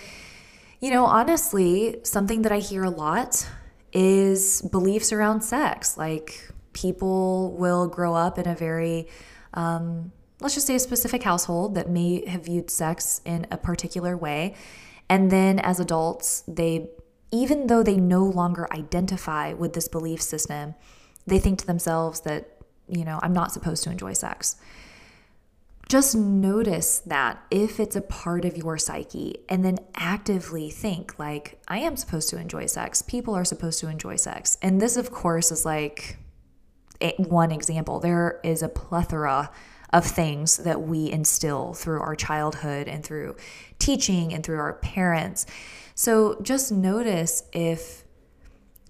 you 0.80 0.90
know, 0.90 1.04
honestly, 1.04 1.98
something 2.04 2.42
that 2.42 2.52
I 2.52 2.58
hear 2.58 2.84
a 2.84 2.90
lot 2.90 3.48
is 3.92 4.62
beliefs 4.62 5.12
around 5.12 5.42
sex. 5.42 5.96
Like 5.96 6.50
people 6.72 7.52
will 7.52 7.88
grow 7.88 8.14
up 8.14 8.38
in 8.38 8.46
a 8.46 8.54
very 8.54 9.08
um, 9.54 10.12
let's 10.40 10.54
just 10.54 10.66
say 10.66 10.74
a 10.74 10.80
specific 10.80 11.22
household 11.22 11.74
that 11.74 11.88
may 11.88 12.26
have 12.28 12.44
viewed 12.44 12.70
sex 12.70 13.20
in 13.24 13.46
a 13.50 13.56
particular 13.56 14.16
way. 14.16 14.54
And 15.08 15.30
then 15.30 15.58
as 15.60 15.80
adults, 15.80 16.42
they, 16.46 16.88
even 17.30 17.68
though 17.68 17.82
they 17.82 17.96
no 17.96 18.24
longer 18.24 18.68
identify 18.72 19.52
with 19.52 19.72
this 19.72 19.88
belief 19.88 20.20
system, 20.20 20.74
they 21.26 21.38
think 21.38 21.58
to 21.60 21.66
themselves 21.66 22.20
that, 22.20 22.58
you 22.88 23.04
know, 23.04 23.18
I'm 23.22 23.32
not 23.32 23.52
supposed 23.52 23.82
to 23.84 23.90
enjoy 23.90 24.12
sex. 24.12 24.56
Just 25.88 26.16
notice 26.16 26.98
that 27.06 27.44
if 27.48 27.78
it's 27.78 27.94
a 27.94 28.00
part 28.00 28.44
of 28.44 28.56
your 28.56 28.76
psyche, 28.76 29.36
and 29.48 29.64
then 29.64 29.78
actively 29.94 30.68
think, 30.68 31.16
like, 31.16 31.60
I 31.68 31.78
am 31.78 31.96
supposed 31.96 32.28
to 32.30 32.38
enjoy 32.38 32.66
sex. 32.66 33.02
People 33.02 33.36
are 33.36 33.44
supposed 33.44 33.78
to 33.80 33.88
enjoy 33.88 34.16
sex. 34.16 34.58
And 34.60 34.80
this, 34.80 34.96
of 34.96 35.12
course, 35.12 35.52
is 35.52 35.64
like 35.64 36.18
one 37.18 37.52
example. 37.52 38.00
There 38.00 38.40
is 38.42 38.62
a 38.62 38.68
plethora 38.68 39.50
of 39.92 40.04
things 40.04 40.56
that 40.56 40.82
we 40.82 41.10
instill 41.12 41.72
through 41.72 42.00
our 42.00 42.16
childhood 42.16 42.88
and 42.88 43.04
through 43.04 43.36
teaching 43.78 44.34
and 44.34 44.42
through 44.42 44.58
our 44.58 44.72
parents. 44.74 45.46
So 45.94 46.40
just 46.42 46.72
notice 46.72 47.44
if 47.52 48.02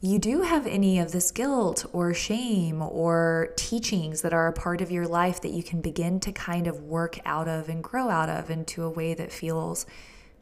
you 0.00 0.18
do 0.18 0.42
have 0.42 0.66
any 0.66 0.98
of 0.98 1.12
this 1.12 1.30
guilt 1.30 1.86
or 1.92 2.12
shame 2.12 2.82
or 2.82 3.52
teachings 3.56 4.20
that 4.22 4.34
are 4.34 4.46
a 4.46 4.52
part 4.52 4.80
of 4.80 4.90
your 4.90 5.06
life 5.06 5.40
that 5.40 5.52
you 5.52 5.62
can 5.62 5.80
begin 5.80 6.20
to 6.20 6.32
kind 6.32 6.66
of 6.66 6.82
work 6.82 7.18
out 7.24 7.48
of 7.48 7.68
and 7.68 7.82
grow 7.82 8.10
out 8.10 8.28
of 8.28 8.50
into 8.50 8.82
a 8.82 8.90
way 8.90 9.14
that 9.14 9.32
feels 9.32 9.86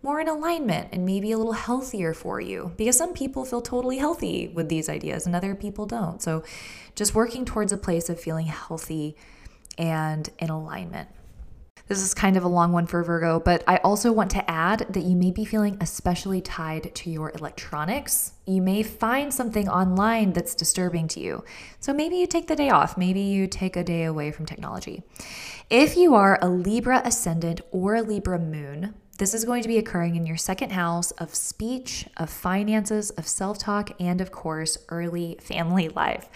more 0.03 0.21
in 0.21 0.29
alignment 0.29 0.89
and 0.93 1.07
maybe 1.07 1.33
a 1.33 1.39
little 1.39 1.53
healthier 1.53 2.13
for 2.13 2.41
you 2.41 2.73
because 2.77 2.97
some 2.97 3.15
people 3.15 3.45
feel 3.45 3.63
totally 3.63 3.99
healthy 3.99 4.49
with 4.49 4.69
these 4.69 4.89
ideas 4.89 5.25
and 5.25 5.37
other 5.37 5.55
people 5.55 5.87
don't. 5.87 6.21
So 6.21 6.43
just 6.95 7.15
working 7.15 7.45
towards 7.45 7.73
a 7.73 7.79
place 7.79 8.11
of 8.11 8.21
feeling 8.21 8.47
healthy 8.47 9.17
and 9.79 10.29
in 10.39 10.51
alignment. 10.51 11.09
This 11.87 12.01
is 12.01 12.15
kind 12.15 12.39
of 12.39 12.45
a 12.45 12.49
long 12.49 12.73
one 12.73 12.87
for 12.87 13.03
Virgo, 13.03 13.41
but 13.41 13.63
I 13.67 13.77
also 13.79 14.11
want 14.11 14.31
to 14.31 14.51
add 14.51 14.87
that 14.89 15.03
you 15.03 15.15
may 15.15 15.31
be 15.31 15.45
feeling 15.45 15.77
especially 15.83 16.41
tied 16.41 16.95
to 16.95 17.11
your 17.11 17.31
electronics. 17.33 18.33
You 18.47 18.63
may 18.63 18.83
find 18.83 19.35
something 19.35 19.69
online 19.69 20.33
that's 20.33 20.55
disturbing 20.55 21.09
to 21.09 21.21
you. 21.21 21.45
So 21.81 21.93
maybe 21.93 22.17
you 22.17 22.27
take 22.27 22.47
the 22.47 22.57
day 22.57 22.71
off. 22.71 22.97
Maybe 22.97 23.21
you 23.21 23.47
take 23.47 23.77
a 23.77 23.85
day 23.85 24.05
away 24.05 24.31
from 24.31 24.47
technology. 24.47 25.03
If 25.69 25.95
you 25.95 26.15
are 26.15 26.39
a 26.41 26.49
Libra 26.49 27.03
ascendant 27.05 27.61
or 27.71 27.97
a 27.97 28.03
Libra 28.03 28.39
moon, 28.39 28.95
this 29.19 29.35
is 29.35 29.45
going 29.45 29.63
to 29.63 29.69
be 29.69 29.77
occurring 29.77 30.17
in 30.17 30.27
your 30.27 30.39
second 30.39 30.73
house 30.73 31.11
of 31.13 31.35
speech, 31.35 32.07
of 32.17 32.31
finances, 32.31 33.11
of 33.11 33.29
self 33.29 33.59
talk, 33.59 33.91
and 34.01 34.23
of 34.23 34.33
course, 34.33 34.79
early 34.89 35.37
family 35.41 35.89
life. 35.95 36.31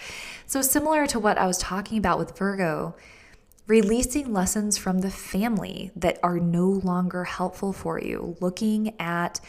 So, 0.45 0.61
similar 0.61 1.07
to 1.07 1.19
what 1.19 1.39
I 1.39 1.47
was 1.47 1.57
talking 1.57 1.97
about 1.97 2.19
with 2.19 2.37
Virgo, 2.37 2.95
releasing 3.69 4.33
lessons 4.33 4.79
from 4.79 4.99
the 4.99 5.11
family 5.11 5.91
that 5.95 6.17
are 6.23 6.39
no 6.39 6.65
longer 6.65 7.23
helpful 7.23 7.71
for 7.71 8.01
you, 8.01 8.35
looking 8.41 8.99
at 8.99 9.39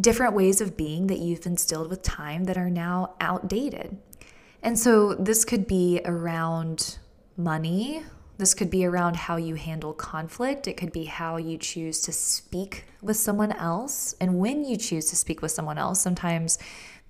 different 0.00 0.32
ways 0.32 0.62
of 0.62 0.74
being 0.74 1.06
that 1.06 1.18
you've 1.18 1.44
instilled 1.44 1.90
with 1.90 2.02
time 2.02 2.44
that 2.44 2.56
are 2.56 2.70
now 2.70 3.14
outdated. 3.20 3.98
And 4.62 4.78
so 4.78 5.14
this 5.14 5.44
could 5.44 5.66
be 5.66 6.00
around 6.06 6.98
money. 7.36 8.02
This 8.38 8.54
could 8.54 8.70
be 8.70 8.86
around 8.86 9.16
how 9.16 9.36
you 9.36 9.54
handle 9.54 9.92
conflict. 9.92 10.66
It 10.66 10.78
could 10.78 10.92
be 10.92 11.04
how 11.04 11.36
you 11.36 11.58
choose 11.58 12.00
to 12.02 12.12
speak 12.12 12.84
with 13.02 13.18
someone 13.18 13.52
else. 13.52 14.14
And 14.18 14.38
when 14.38 14.64
you 14.64 14.78
choose 14.78 15.10
to 15.10 15.16
speak 15.16 15.42
with 15.42 15.50
someone 15.50 15.76
else, 15.76 16.00
sometimes 16.00 16.58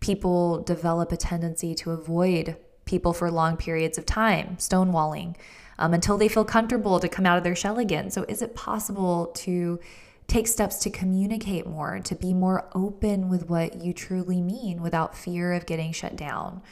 people 0.00 0.60
develop 0.64 1.12
a 1.12 1.16
tendency 1.16 1.72
to 1.76 1.92
avoid 1.92 2.56
people 2.84 3.12
for 3.12 3.30
long 3.30 3.56
periods 3.56 3.96
of 3.96 4.06
time, 4.06 4.56
stonewalling, 4.56 5.36
um, 5.78 5.94
until 5.94 6.16
they 6.16 6.28
feel 6.28 6.44
comfortable 6.44 7.00
to 7.00 7.08
come 7.08 7.26
out 7.26 7.38
of 7.38 7.44
their 7.44 7.56
shell 7.56 7.78
again. 7.78 8.10
So, 8.10 8.24
is 8.28 8.42
it 8.42 8.54
possible 8.54 9.26
to 9.36 9.78
take 10.26 10.48
steps 10.48 10.78
to 10.78 10.90
communicate 10.90 11.66
more, 11.66 12.00
to 12.00 12.14
be 12.14 12.34
more 12.34 12.68
open 12.74 13.28
with 13.28 13.48
what 13.48 13.76
you 13.76 13.92
truly 13.92 14.40
mean 14.40 14.82
without 14.82 15.16
fear 15.16 15.52
of 15.52 15.66
getting 15.66 15.92
shut 15.92 16.16
down? 16.16 16.62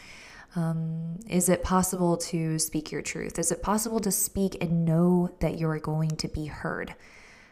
Um, 0.56 1.18
is 1.28 1.48
it 1.48 1.62
possible 1.62 2.16
to 2.16 2.58
speak 2.58 2.92
your 2.92 3.02
truth? 3.02 3.38
Is 3.38 3.50
it 3.50 3.62
possible 3.62 4.00
to 4.00 4.10
speak 4.10 4.56
and 4.60 4.84
know 4.84 5.34
that 5.40 5.58
you're 5.58 5.78
going 5.78 6.10
to 6.10 6.28
be 6.28 6.46
heard? 6.46 6.94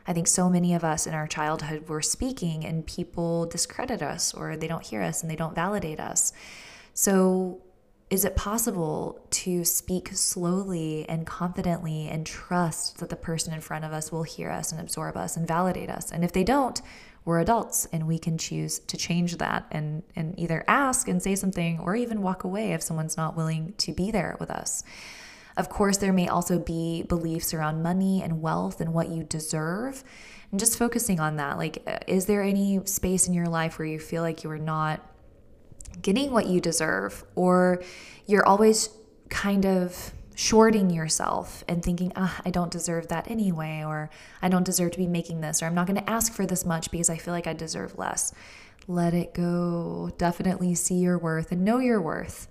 I 0.07 0.13
think 0.13 0.27
so 0.27 0.49
many 0.49 0.75
of 0.75 0.85
us 0.85 1.07
in 1.07 1.15
our 1.15 1.27
childhood 1.27 1.89
were 1.89 2.03
speaking 2.03 2.65
and 2.65 2.87
people 2.87 3.47
discredit 3.47 4.03
us 4.03 4.35
or 4.35 4.57
they 4.57 4.67
don't 4.67 4.85
hear 4.85 5.03
us 5.03 5.23
and 5.23 5.31
they 5.31 5.37
don't 5.37 5.55
validate 5.55 6.01
us. 6.01 6.33
So, 6.95 7.62
is 8.13 8.27
it 8.27 8.37
possible 8.37 9.25
to 9.31 9.65
speak 9.65 10.11
slowly 10.13 11.09
and 11.09 11.27
confidently 11.27 12.09
and 12.09 12.27
trust 12.27 12.99
that 12.99 13.09
the 13.09 13.17
person 13.17 13.55
in 13.55 13.61
front 13.63 13.87
of 13.87 13.93
us 13.95 14.13
will 14.13 14.23
hear 14.23 14.51
us 14.51 14.71
and 14.71 14.79
absorb 14.79 15.17
us 15.17 15.35
and 15.35 15.49
validate 15.49 15.89
us? 15.89 16.13
And 16.13 16.23
if 16.23 16.31
they 16.31 16.45
don't, 16.45 16.79
we're 17.25 17.41
adults 17.41 17.89
and 17.91 18.07
we 18.07 18.19
can 18.19 18.37
choose 18.37 18.81
to 18.81 18.99
change 18.99 19.39
that 19.39 19.65
and, 19.71 20.03
and 20.15 20.39
either 20.39 20.63
ask 20.69 21.09
and 21.09 21.23
say 21.23 21.35
something 21.35 21.79
or 21.79 21.97
even 21.97 22.21
walk 22.21 22.45
away 22.45 22.75
if 22.75 22.83
someone's 22.83 23.17
not 23.17 23.35
willing 23.35 23.73
to 23.79 23.95
be 23.95 24.11
there 24.11 24.37
with 24.39 24.51
us. 24.51 24.85
Of 25.57 25.71
course, 25.71 25.97
there 25.97 26.13
may 26.13 26.29
also 26.29 26.59
be 26.59 27.05
beliefs 27.05 27.55
around 27.55 27.83
money 27.83 28.23
and 28.23 28.43
wealth 28.43 28.83
and 28.83 28.93
what 28.93 29.09
you 29.09 29.25
deserve. 29.25 30.05
And 30.51 30.61
just 30.61 30.77
focusing 30.77 31.19
on 31.19 31.37
that. 31.37 31.57
Like, 31.57 31.83
uh, 31.87 32.01
is 32.07 32.27
there 32.27 32.43
any 32.43 32.85
space 32.85 33.27
in 33.27 33.33
your 33.33 33.47
life 33.47 33.79
where 33.79 33.89
you 33.89 33.99
feel 33.99 34.21
like 34.21 34.45
you 34.45 34.51
are 34.51 34.59
not 34.59 35.01
getting 36.01 36.31
what 36.33 36.47
you 36.47 36.61
deserve, 36.61 37.25
or 37.35 37.83
you're 38.27 38.47
always 38.47 38.89
kind 39.29 39.67
of 39.67 40.13
shorting 40.35 40.89
yourself 40.91 41.63
and 41.69 41.83
thinking, 41.83 42.13
ah, 42.17 42.41
I 42.45 42.51
don't 42.51 42.71
deserve 42.71 43.09
that 43.09 43.31
anyway, 43.31 43.83
or 43.85 44.09
I 44.41 44.49
don't 44.49 44.65
deserve 44.65 44.93
to 44.93 44.99
be 44.99 45.07
making 45.07 45.43
this, 45.43 45.63
or 45.63 45.67
I'm 45.67 45.75
not 45.75 45.87
going 45.87 46.01
to 46.01 46.11
ask 46.11 46.33
for 46.33 46.47
this 46.47 46.65
much 46.65 46.91
because 46.91 47.11
I 47.11 47.19
feel 47.19 47.35
like 47.35 47.47
I 47.47 47.53
deserve 47.53 47.99
less. 47.99 48.33
Let 48.89 49.13
it 49.15 49.35
go. 49.35 50.11
Definitely 50.19 50.75
see 50.75 50.97
your 50.97 51.19
worth 51.19 51.53
and 51.53 51.65
know 51.65 51.79
your 51.79 52.01
worth. 52.01 52.49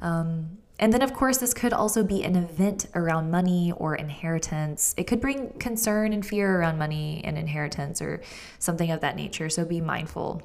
Um, 0.00 0.58
And 0.78 0.92
then, 0.92 1.02
of 1.02 1.12
course, 1.12 1.38
this 1.38 1.54
could 1.54 1.72
also 1.72 2.02
be 2.02 2.24
an 2.24 2.34
event 2.34 2.86
around 2.94 3.30
money 3.30 3.72
or 3.76 3.94
inheritance. 3.94 4.92
It 4.96 5.06
could 5.06 5.20
bring 5.20 5.50
concern 5.60 6.12
and 6.12 6.26
fear 6.26 6.58
around 6.58 6.78
money 6.78 7.20
and 7.24 7.38
inheritance 7.38 8.02
or 8.02 8.20
something 8.58 8.90
of 8.90 9.00
that 9.00 9.14
nature. 9.14 9.48
So 9.48 9.64
be 9.64 9.80
mindful. 9.80 10.42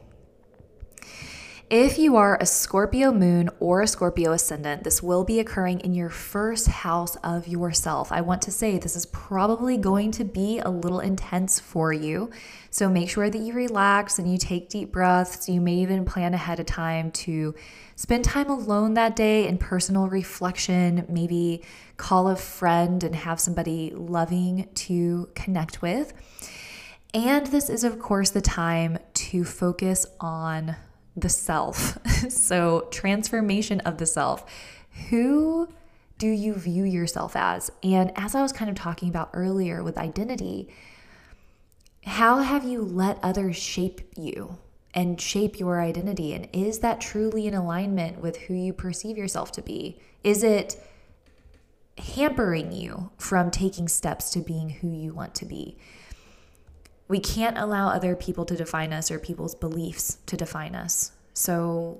If 1.70 2.00
you 2.00 2.16
are 2.16 2.36
a 2.42 2.48
Scorpio 2.48 3.12
moon 3.12 3.52
or 3.60 3.84
a 3.84 3.88
Scorpio 3.88 4.32
ascendant, 4.32 4.84
this 4.84 5.04
will 5.04 5.24
be 5.24 5.40
occurring 5.40 5.82
in 5.82 5.94
your 5.94 6.10
first 6.10 6.68
house 6.68 7.16
of 7.18 7.48
yourself. 7.48 8.12
I 8.12 8.22
want 8.22 8.42
to 8.44 8.52
say 8.52 8.80
this 8.80 8.96
is 8.96 9.06
probably 9.06 9.78
going 9.78 10.10
to 10.14 10.24
be 10.24 10.58
a 10.58 10.70
little 10.72 11.00
intense 11.00 11.60
for 11.60 11.94
you. 11.94 12.32
So 12.72 12.90
make 12.90 13.08
sure 13.08 13.30
that 13.30 13.38
you 13.38 13.54
relax 13.54 14.18
and 14.18 14.32
you 14.32 14.40
take 14.40 14.70
deep 14.70 14.92
breaths. 14.92 15.48
You 15.48 15.62
may 15.62 15.76
even 15.76 16.06
plan 16.06 16.34
ahead 16.34 16.60
of 16.60 16.66
time 16.66 17.12
to 17.12 17.54
spend 17.96 18.26
time 18.26 18.50
alone 18.50 18.96
that 18.96 19.16
day 19.16 19.48
in 19.48 19.60
personal 19.60 20.08
reflection, 20.08 21.06
maybe 21.08 21.62
call 21.98 22.30
a 22.30 22.36
friend 22.36 23.04
and 23.04 23.14
have 23.14 23.40
somebody 23.40 23.92
loving 23.96 24.68
to 24.74 25.30
connect 25.36 25.84
with. 25.84 26.14
And 27.14 27.46
this 27.46 27.70
is, 27.70 27.84
of 27.84 28.00
course, 28.00 28.32
the 28.32 28.42
time 28.42 28.98
to 29.14 29.44
focus 29.46 30.08
on 30.20 30.76
the 31.20 31.30
self. 31.30 31.98
so, 32.30 32.88
transformation 32.92 33.80
of 33.82 33.98
the 33.98 34.06
self. 34.06 34.46
Who 35.10 35.70
do 36.18 36.28
you 36.28 36.54
view 36.54 36.84
yourself 36.84 37.36
as? 37.36 37.72
And 37.82 38.12
as 38.16 38.36
I 38.36 38.42
was 38.42 38.52
kind 38.52 38.70
of 38.70 38.76
talking 38.76 39.10
about 39.10 39.30
earlier 39.34 39.82
with 39.82 39.98
identity, 39.98 40.70
how 42.06 42.40
have 42.40 42.64
you 42.64 42.82
let 42.82 43.20
others 43.24 43.56
shape 43.56 44.02
you 44.18 44.58
and 44.94 45.20
shape 45.20 45.60
your 45.60 45.82
identity? 45.82 46.34
And 46.34 46.48
is 46.52 46.80
that 46.80 47.02
truly 47.02 47.48
in 47.48 47.54
alignment 47.54 48.20
with 48.20 48.38
who 48.38 48.54
you 48.54 48.74
perceive 48.74 49.18
yourself 49.18 49.52
to 49.54 49.62
be? 49.62 50.02
Is 50.24 50.44
it 50.44 50.84
hampering 51.98 52.72
you 52.72 53.12
from 53.18 53.52
taking 53.52 53.88
steps 53.88 54.30
to 54.32 54.40
being 54.40 54.70
who 54.70 54.90
you 54.90 55.14
want 55.14 55.36
to 55.36 55.46
be? 55.46 55.78
We 57.10 57.20
can't 57.20 57.58
allow 57.58 57.90
other 57.90 58.16
people 58.16 58.46
to 58.46 58.56
define 58.56 58.94
us 58.94 59.12
or 59.12 59.20
people's 59.20 59.56
beliefs 59.56 60.20
to 60.28 60.38
define 60.38 60.76
us. 60.76 61.12
So, 61.34 61.98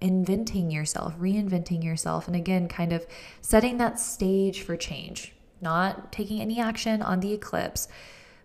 inventing 0.00 0.70
yourself, 0.70 1.16
reinventing 1.18 1.82
yourself, 1.84 2.26
and 2.26 2.36
again, 2.36 2.66
kind 2.68 2.92
of 2.92 3.06
setting 3.40 3.78
that 3.78 4.00
stage 4.00 4.62
for 4.62 4.76
change, 4.76 5.32
not 5.60 6.10
taking 6.10 6.40
any 6.40 6.60
action 6.60 7.00
on 7.00 7.20
the 7.20 7.32
eclipse, 7.32 7.86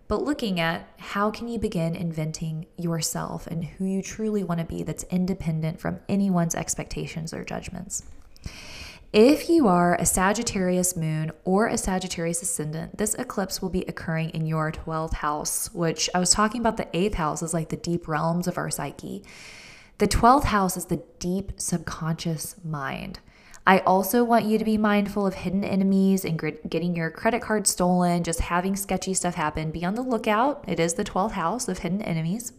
but 0.06 0.22
looking 0.22 0.60
at 0.60 0.88
how 0.98 1.30
can 1.30 1.48
you 1.48 1.58
begin 1.58 1.94
inventing 1.94 2.66
yourself 2.76 3.46
and 3.48 3.64
who 3.64 3.84
you 3.84 4.02
truly 4.02 4.42
want 4.42 4.60
to 4.60 4.66
be 4.66 4.82
that's 4.84 5.02
independent 5.04 5.80
from 5.80 6.00
anyone's 6.08 6.54
expectations 6.54 7.34
or 7.34 7.44
judgments. 7.44 8.04
If 9.10 9.48
you 9.48 9.68
are 9.68 9.94
a 9.94 10.04
Sagittarius 10.04 10.94
moon 10.94 11.32
or 11.46 11.66
a 11.66 11.78
Sagittarius 11.78 12.42
ascendant, 12.42 12.98
this 12.98 13.14
eclipse 13.14 13.62
will 13.62 13.70
be 13.70 13.86
occurring 13.88 14.28
in 14.30 14.44
your 14.44 14.70
12th 14.70 15.14
house, 15.14 15.72
which 15.72 16.10
I 16.14 16.18
was 16.18 16.28
talking 16.28 16.60
about 16.60 16.76
the 16.76 16.88
8th 16.92 17.14
house 17.14 17.42
is 17.42 17.54
like 17.54 17.70
the 17.70 17.76
deep 17.76 18.06
realms 18.06 18.46
of 18.46 18.58
our 18.58 18.70
psyche. 18.70 19.24
The 19.96 20.08
12th 20.08 20.44
house 20.44 20.76
is 20.76 20.84
the 20.84 21.02
deep 21.20 21.52
subconscious 21.56 22.56
mind. 22.62 23.20
I 23.66 23.78
also 23.78 24.24
want 24.24 24.44
you 24.44 24.58
to 24.58 24.64
be 24.64 24.76
mindful 24.76 25.26
of 25.26 25.36
hidden 25.36 25.64
enemies 25.64 26.26
and 26.26 26.38
getting 26.68 26.94
your 26.94 27.10
credit 27.10 27.40
card 27.40 27.66
stolen, 27.66 28.24
just 28.24 28.40
having 28.40 28.76
sketchy 28.76 29.14
stuff 29.14 29.36
happen. 29.36 29.70
Be 29.70 29.86
on 29.86 29.94
the 29.94 30.02
lookout. 30.02 30.62
It 30.68 30.78
is 30.78 30.94
the 30.94 31.04
12th 31.04 31.32
house 31.32 31.66
of 31.66 31.78
hidden 31.78 32.02
enemies. 32.02 32.52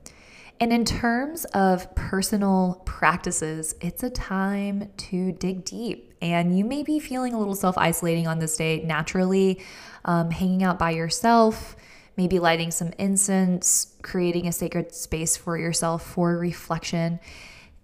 And 0.59 0.73
in 0.73 0.83
terms 0.83 1.45
of 1.45 1.93
personal 1.93 2.81
practices, 2.85 3.75
it's 3.81 4.01
a 4.01 4.09
time 4.09 4.89
to 4.97 5.31
dig 5.31 5.63
deep. 5.63 6.08
And 6.21 6.57
you 6.57 6.65
may 6.65 6.83
be 6.83 6.99
feeling 6.99 7.33
a 7.33 7.39
little 7.39 7.55
self 7.55 7.77
isolating 7.77 8.27
on 8.27 8.39
this 8.39 8.57
day 8.57 8.83
naturally, 8.83 9.61
um, 10.05 10.31
hanging 10.31 10.63
out 10.63 10.77
by 10.77 10.91
yourself, 10.91 11.75
maybe 12.17 12.39
lighting 12.39 12.71
some 12.71 12.91
incense, 12.97 13.95
creating 14.01 14.47
a 14.47 14.51
sacred 14.51 14.93
space 14.93 15.37
for 15.37 15.57
yourself 15.57 16.05
for 16.05 16.37
reflection. 16.37 17.19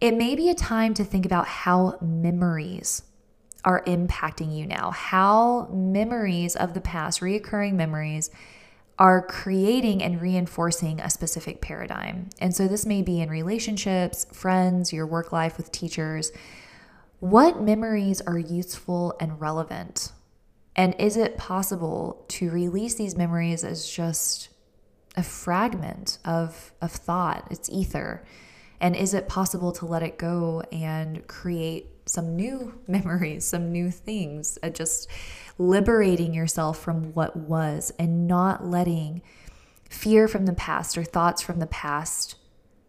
It 0.01 0.13
may 0.13 0.35
be 0.35 0.49
a 0.49 0.55
time 0.55 0.93
to 0.95 1.03
think 1.03 1.25
about 1.25 1.47
how 1.47 1.97
memories 2.01 3.03
are 3.63 3.83
impacting 3.85 4.55
you 4.55 4.67
now, 4.67 4.91
how 4.91 5.67
memories 5.71 6.55
of 6.55 6.73
the 6.73 6.81
past, 6.81 7.21
reoccurring 7.21 7.73
memories, 7.73 8.29
are 8.97 9.21
creating 9.21 10.01
and 10.01 10.21
reinforcing 10.21 11.01
a 11.01 11.09
specific 11.09 11.59
paradigm. 11.61 12.29
And 12.39 12.55
so 12.55 12.67
this 12.67 12.85
may 12.85 13.01
be 13.01 13.19
in 13.19 13.29
relationships, 13.29 14.25
friends, 14.31 14.93
your 14.93 15.05
work 15.05 15.31
life 15.31 15.57
with 15.57 15.71
teachers. 15.71 16.31
What 17.19 17.61
memories 17.61 18.21
are 18.21 18.37
useful 18.37 19.15
and 19.19 19.39
relevant? 19.39 20.11
And 20.75 20.93
is 20.99 21.15
it 21.15 21.37
possible 21.37 22.25
to 22.29 22.49
release 22.49 22.95
these 22.95 23.15
memories 23.15 23.63
as 23.63 23.87
just 23.89 24.49
a 25.15 25.23
fragment 25.23 26.17
of, 26.25 26.73
of 26.81 26.91
thought? 26.91 27.47
It's 27.49 27.69
ether. 27.69 28.25
And 28.81 28.95
is 28.95 29.13
it 29.13 29.29
possible 29.29 29.71
to 29.73 29.85
let 29.85 30.03
it 30.03 30.17
go 30.17 30.61
and 30.71 31.25
create 31.27 31.87
some 32.05 32.35
new 32.35 32.79
memories, 32.87 33.45
some 33.45 33.71
new 33.71 33.91
things? 33.91 34.59
Uh, 34.61 34.69
just 34.69 35.09
liberating 35.57 36.33
yourself 36.33 36.77
from 36.77 37.13
what 37.13 37.37
was 37.37 37.93
and 37.97 38.27
not 38.27 38.65
letting 38.65 39.21
fear 39.89 40.27
from 40.27 40.45
the 40.45 40.53
past 40.53 40.97
or 40.97 41.03
thoughts 41.05 41.41
from 41.41 41.59
the 41.59 41.67
past 41.67 42.35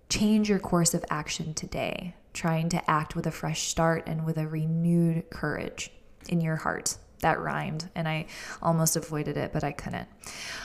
change 0.08 0.48
your 0.48 0.58
course 0.58 0.94
of 0.94 1.04
action 1.10 1.54
today, 1.54 2.14
trying 2.37 2.68
to 2.68 2.90
act 2.90 3.16
with 3.16 3.27
a 3.27 3.33
fresh 3.33 3.62
start 3.62 4.05
and 4.07 4.25
with 4.25 4.38
a 4.38 4.46
renewed 4.46 5.29
courage 5.31 5.90
in 6.29 6.40
your 6.40 6.57
heart. 6.57 6.99
That 7.20 7.40
rhymed, 7.40 7.88
and 7.94 8.07
I 8.07 8.27
almost 8.61 8.94
avoided 8.94 9.38
it, 9.38 9.53
but 9.53 9.64
I 9.64 9.72
couldn't. 9.72 10.07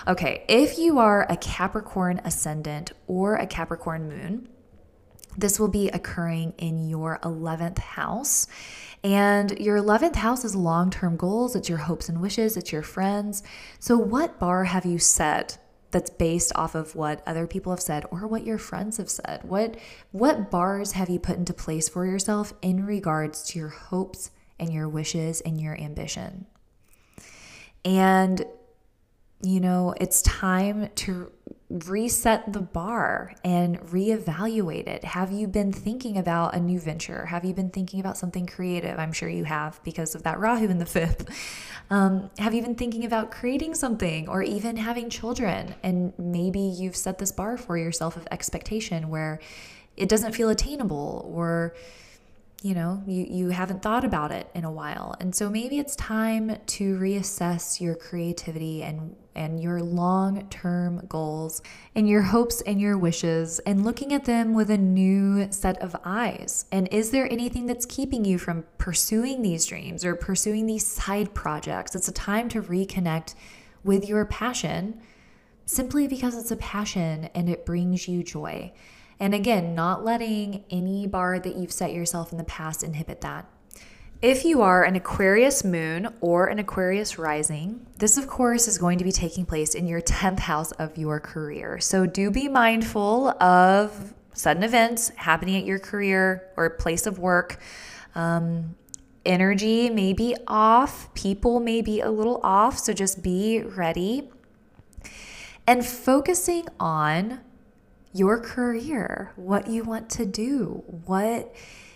Okay, 0.06 0.44
if 0.50 0.78
you 0.78 1.00
are 1.00 1.26
a 1.30 1.38
Capricorn 1.38 2.20
ascendant 2.26 2.92
or 3.08 3.36
a 3.36 3.48
Capricorn 3.48 4.10
moon, 4.10 4.50
this 5.38 5.60
will 5.60 5.70
be 5.70 5.88
occurring 5.90 6.54
in 6.58 6.90
your 6.90 7.20
11th 7.24 7.80
house. 7.80 8.48
And 9.04 9.58
your 9.60 9.78
11th 9.78 10.18
house 10.18 10.44
is 10.44 10.56
long 10.56 10.92
term 10.92 11.16
goals, 11.16 11.56
it's 11.56 11.70
your 11.70 11.80
hopes 11.80 12.10
and 12.10 12.22
wishes, 12.22 12.58
it's 12.58 12.72
your 12.72 12.84
friends. 12.84 13.44
So, 13.80 13.98
what 13.98 14.38
bar 14.38 14.66
have 14.66 14.86
you 14.86 15.00
set 15.00 15.58
that's 15.91 16.10
based 16.10 16.51
off 16.56 16.75
of 16.75 16.95
what 16.95 17.21
other 17.27 17.47
people 17.47 17.71
have 17.71 17.82
said 17.82 18.06
or 18.12 18.27
what 18.27 18.45
your 18.45 18.58
friends 18.58 18.97
have 18.97 19.10
said? 19.10 19.41
What, 19.43 19.77
what 20.12 20.49
bars 20.49 20.93
have 20.93 21.10
you 21.10 21.19
put 21.19 21.38
into 21.38 21.54
place 21.54 21.89
for 21.89 22.06
yourself 22.06 22.54
in 22.62 22.86
regards 22.86 23.43
to 23.49 23.60
your 23.60 23.69
hopes 23.69 24.32
and 24.60 24.71
your 24.71 24.88
wishes 24.88 25.41
and 25.41 25.60
your 25.60 25.80
ambition? 25.80 26.45
And, 27.84 28.45
you 29.41 29.60
know, 29.60 29.93
it's 29.99 30.21
time 30.21 30.89
to 30.95 31.32
reset 31.72 32.52
the 32.52 32.62
bar 32.62 33.34
and 33.44 33.80
reevaluate 33.82 34.88
it. 34.88 35.04
Have 35.04 35.32
you 35.32 35.48
been 35.48 35.72
thinking 35.72 36.18
about 36.18 36.54
a 36.54 36.60
new 36.60 36.80
venture? 36.80 37.26
Have 37.28 37.46
you 37.46 37.54
been 37.54 37.70
thinking 37.70 38.00
about 38.00 38.18
something 38.18 38.46
creative? 38.46 39.00
I'm 39.00 39.14
sure 39.14 39.30
you 39.30 39.46
have 39.46 39.82
because 39.84 40.14
of 40.16 40.24
that 40.24 40.40
Rahu 40.40 40.68
in 40.68 40.80
the 40.80 40.86
fifth. 40.86 41.30
Um, 41.90 42.30
have 42.38 42.54
you 42.54 42.62
been 42.62 42.76
thinking 42.76 43.04
about 43.04 43.32
creating 43.32 43.76
something 43.76 44.30
or 44.30 44.42
even 44.42 44.78
having 44.78 45.10
children? 45.10 45.76
And 45.84 46.14
maybe 46.18 46.62
you've 46.62 46.96
set 46.96 47.18
this 47.18 47.34
bar 47.34 47.58
for 47.58 47.78
yourself 47.78 48.16
of 48.16 48.26
expectation 48.32 49.10
where 49.10 49.42
it 49.98 50.08
doesn't 50.08 50.32
feel 50.32 50.48
attainable 50.48 51.30
or 51.36 51.76
you 52.62 52.76
know 52.76 53.02
you 53.08 53.26
you 53.28 53.50
haven't 53.50 53.82
thought 53.82 54.06
about 54.06 54.32
it 54.32 54.47
in 54.54 54.63
a 54.63 54.71
while. 54.71 55.15
And 55.19 55.36
so 55.36 55.50
maybe 55.50 55.80
it's 55.80 55.95
time 55.95 56.58
to 56.65 56.97
reassess 56.97 57.82
your 57.82 57.95
creativity 57.95 58.84
and 58.84 59.15
and 59.34 59.62
your 59.62 59.82
long-term 59.82 61.06
goals 61.08 61.62
and 61.95 62.08
your 62.08 62.21
hopes 62.21 62.62
and 62.62 62.82
your 62.82 62.97
wishes 62.97 63.60
and 63.60 63.84
looking 63.84 64.13
at 64.13 64.26
them 64.26 64.54
with 64.54 64.69
a 64.69 64.78
new 64.78 65.47
set 65.52 65.82
of 65.82 65.95
eyes. 66.04 66.65
And 66.71 66.88
is 66.91 67.12
there 67.12 67.32
anything 67.32 67.65
that's 67.65 67.86
keeping 67.86 68.26
you 68.26 68.38
from 68.38 68.65
pursuing 68.78 69.41
these 69.41 69.65
dreams 69.65 70.04
or 70.04 70.15
pursuing 70.15 70.65
these 70.65 70.86
side 70.86 71.34
projects? 71.34 71.95
It's 71.95 72.10
a 72.10 72.13
time 72.13 72.50
to 72.50 72.62
reconnect 72.62 73.34
with 73.84 74.08
your 74.08 74.26
passion 74.26 75.00
simply 75.65 76.08
because 76.08 76.38
it's 76.38 76.52
a 76.52 76.58
passion 76.58 77.30
and 77.34 77.50
it 77.50 77.65
brings 77.65 78.08
you 78.08 78.24
joy 78.24 78.74
and 79.22 79.36
again, 79.36 79.76
not 79.76 80.04
letting 80.04 80.64
any 80.72 81.06
bar 81.06 81.38
that 81.38 81.56
you've 81.56 81.72
set 81.72 81.94
yourself 81.94 82.32
in 82.32 82.40
the 82.40 82.44
past 82.44 82.82
inhibit 82.82 83.22
that. 83.22 83.46
If 84.20 84.44
you 84.44 84.64
are 84.64 84.84
an 84.84 84.96
Aquarius 84.96 85.64
moon 85.64 86.12
or 86.22 86.48
an 86.48 86.58
Aquarius 86.58 87.20
rising, 87.20 87.86
this 88.00 88.18
of 88.18 88.28
course 88.28 88.68
is 88.68 88.80
going 88.80 88.98
to 88.98 89.04
be 89.04 89.12
taking 89.12 89.46
place 89.46 89.76
in 89.76 89.86
your 89.86 90.02
10th 90.02 90.40
house 90.40 90.72
of 90.72 90.98
your 90.98 91.19
career. 91.19 91.80
So 91.80 92.08
do 92.08 92.32
be 92.32 92.48
mindful 92.48 93.30
of 93.40 94.15
sudden 94.34 94.63
events 94.63 95.10
happening 95.10 95.56
at 95.56 95.65
your 95.65 95.78
career 95.78 96.50
or 96.58 96.72
place 96.72 97.06
of 97.06 97.19
work. 97.19 97.60
Um, 98.15 98.76
energy 99.24 99.92
may 99.92 100.13
be 100.13 100.36
off, 100.48 101.13
people 101.13 101.60
may 101.60 101.84
be 101.84 102.02
a 102.02 102.10
little 102.10 102.42
off, 102.44 102.80
so 102.80 102.92
just 102.92 103.22
be 103.22 103.62
ready. 103.62 104.32
And 105.67 105.86
focusing 105.86 106.65
on 106.80 107.42
your 108.14 108.40
career, 108.40 109.32
what 109.36 109.68
you 109.68 109.84
want 109.84 110.10
to 110.12 110.26
do, 110.26 110.84
what 111.06 111.54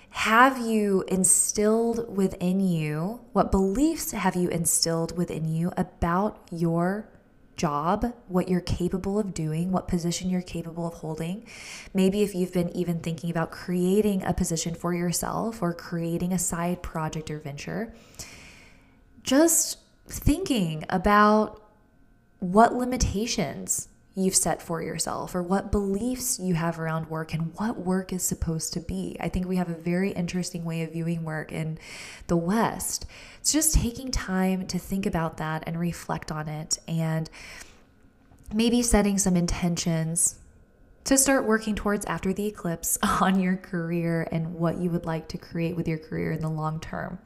have 0.10 0.58
you 0.60 1.04
instilled 1.08 2.16
within 2.16 2.62
you? 2.62 3.20
What 3.34 3.52
beliefs 3.52 4.12
have 4.12 4.36
you 4.36 4.48
instilled 4.48 5.18
within 5.18 5.46
you 5.46 5.74
about 5.76 6.40
your 6.52 7.10
job, 7.56 8.14
what 8.28 8.50
you're 8.50 8.62
capable 8.62 9.20
of 9.20 9.34
doing, 9.34 9.72
what 9.72 9.88
position 9.88 10.30
you're 10.30 10.42
capable 10.42 10.88
of 10.88 10.96
holding. 10.96 11.46
Maybe 11.94 12.22
if 12.22 12.36
you've 12.36 12.54
been 12.54 12.76
even 12.76 13.00
thinking 13.00 13.30
about 13.30 13.52
creating 13.52 14.24
a 14.24 14.34
position 14.34 14.76
for 14.76 14.94
yourself 14.94 15.62
or 15.62 15.74
creating 15.74 16.34
a 16.34 16.40
side 16.40 16.84
project 16.84 17.32
or 17.32 17.40
venture, 17.40 17.94
just 19.24 19.80
thinking 20.08 20.86
about 20.90 21.62
what 22.40 22.74
limitations 22.74 23.88
you've 24.16 24.36
set 24.36 24.62
for 24.62 24.82
yourself 24.82 25.36
or 25.36 25.44
what 25.44 25.72
beliefs 25.72 26.40
you 26.40 26.54
have 26.54 26.80
around 26.80 27.10
work 27.10 27.34
and 27.34 27.54
what 27.56 27.78
work 27.78 28.14
is 28.14 28.24
supposed 28.24 28.72
to 28.74 28.80
be. 28.80 29.18
I 29.20 29.28
think 29.28 29.46
we 29.46 29.58
have 29.58 29.70
a 29.70 29.76
very 29.76 30.12
interesting 30.12 30.64
way 30.64 30.84
of 30.84 30.94
viewing 30.94 31.24
work 31.24 31.52
in 31.52 31.78
the 32.28 32.38
West. 32.38 33.06
It's 33.40 33.52
just 33.52 33.76
taking 33.76 34.12
time 34.12 34.68
to 34.68 34.80
think 34.80 35.06
about 35.06 35.38
that 35.38 35.64
and 35.68 35.78
reflect 35.78 36.32
on 36.32 36.48
it 36.48 36.80
and 36.88 37.30
maybe 38.54 38.82
setting 38.82 39.18
some 39.18 39.36
intentions 39.36 40.36
to 41.04 41.18
start 41.18 41.46
working 41.46 41.76
towards 41.76 42.06
after 42.06 42.32
the 42.32 42.48
eclipse 42.48 42.98
on 43.22 43.40
your 43.40 43.58
career 43.58 44.28
and 44.32 44.54
what 44.54 44.78
you 44.78 44.90
would 44.90 45.06
like 45.06 45.28
to 45.30 45.38
create 45.38 45.76
with 45.76 45.90
your 45.90 45.98
career 45.98 46.32
in 46.32 46.40
the 46.40 46.50
long 46.50 46.80
term. 46.80 47.20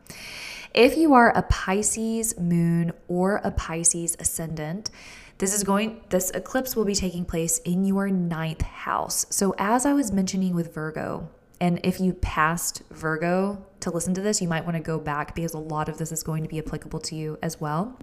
If 0.73 0.97
you 0.97 1.13
are 1.13 1.35
a 1.35 1.43
Pisces 1.43 2.37
moon 2.39 2.93
or 3.07 3.41
a 3.43 3.51
Pisces 3.51 4.15
ascendant, 4.19 4.91
this 5.39 5.53
is 5.53 5.63
going 5.63 6.01
this 6.09 6.29
eclipse 6.31 6.75
will 6.75 6.85
be 6.85 6.93
taking 6.93 7.25
place 7.25 7.59
in 7.59 7.85
your 7.85 8.09
ninth 8.09 8.61
house. 8.61 9.25
So 9.29 9.55
as 9.57 9.85
I 9.85 9.93
was 9.93 10.11
mentioning 10.11 10.53
with 10.53 10.73
Virgo, 10.73 11.29
and 11.61 11.79
if 11.83 11.99
you 11.99 12.13
passed 12.13 12.83
Virgo 12.91 13.65
to 13.79 13.89
listen 13.89 14.13
to 14.13 14.21
this, 14.21 14.41
you 14.41 14.47
might 14.47 14.65
want 14.65 14.75
to 14.75 14.83
go 14.83 14.99
back 14.99 15.35
because 15.35 15.53
a 15.53 15.57
lot 15.57 15.89
of 15.89 15.97
this 15.97 16.11
is 16.11 16.23
going 16.23 16.43
to 16.43 16.49
be 16.49 16.59
applicable 16.59 16.99
to 17.01 17.15
you 17.15 17.37
as 17.41 17.59
well. 17.59 17.97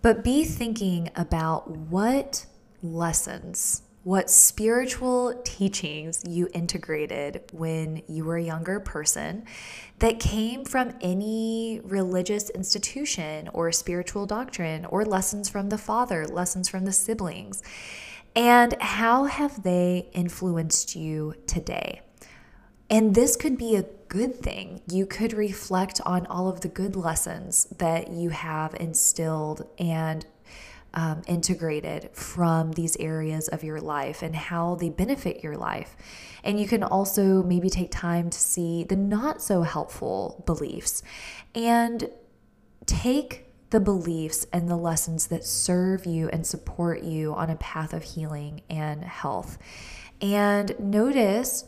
But 0.00 0.24
be 0.24 0.44
thinking 0.44 1.10
about 1.16 1.70
what 1.70 2.46
lessons 2.82 3.82
what 4.04 4.30
spiritual 4.30 5.40
teachings 5.44 6.22
you 6.26 6.48
integrated 6.54 7.42
when 7.52 8.02
you 8.08 8.24
were 8.24 8.36
a 8.36 8.42
younger 8.42 8.80
person 8.80 9.44
that 9.98 10.20
came 10.20 10.64
from 10.64 10.94
any 11.00 11.80
religious 11.82 12.48
institution 12.50 13.48
or 13.52 13.72
spiritual 13.72 14.24
doctrine 14.24 14.84
or 14.86 15.04
lessons 15.04 15.48
from 15.48 15.68
the 15.68 15.78
father, 15.78 16.26
lessons 16.26 16.68
from 16.68 16.84
the 16.84 16.92
siblings. 16.92 17.62
And 18.36 18.80
how 18.80 19.24
have 19.24 19.62
they 19.62 20.08
influenced 20.12 20.94
you 20.94 21.34
today? 21.46 22.02
And 22.90 23.14
this 23.14 23.36
could 23.36 23.58
be 23.58 23.76
a 23.76 23.84
good 24.08 24.36
thing. 24.36 24.80
You 24.90 25.04
could 25.04 25.32
reflect 25.32 26.00
on 26.06 26.24
all 26.26 26.48
of 26.48 26.62
the 26.62 26.68
good 26.68 26.96
lessons 26.96 27.66
that 27.78 28.10
you 28.10 28.30
have 28.30 28.74
instilled 28.80 29.68
and 29.78 30.24
um, 30.98 31.22
integrated 31.28 32.10
from 32.12 32.72
these 32.72 32.96
areas 32.96 33.46
of 33.46 33.62
your 33.62 33.80
life 33.80 34.20
and 34.20 34.34
how 34.34 34.74
they 34.74 34.90
benefit 34.90 35.44
your 35.44 35.56
life. 35.56 35.96
And 36.42 36.58
you 36.58 36.66
can 36.66 36.82
also 36.82 37.40
maybe 37.44 37.70
take 37.70 37.92
time 37.92 38.30
to 38.30 38.38
see 38.38 38.82
the 38.82 38.96
not 38.96 39.40
so 39.40 39.62
helpful 39.62 40.42
beliefs 40.44 41.04
and 41.54 42.10
take 42.86 43.44
the 43.70 43.78
beliefs 43.78 44.44
and 44.52 44.68
the 44.68 44.76
lessons 44.76 45.28
that 45.28 45.44
serve 45.44 46.04
you 46.04 46.28
and 46.30 46.44
support 46.44 47.04
you 47.04 47.32
on 47.32 47.48
a 47.48 47.56
path 47.56 47.92
of 47.92 48.02
healing 48.02 48.62
and 48.68 49.04
health. 49.04 49.56
And 50.20 50.74
notice 50.80 51.66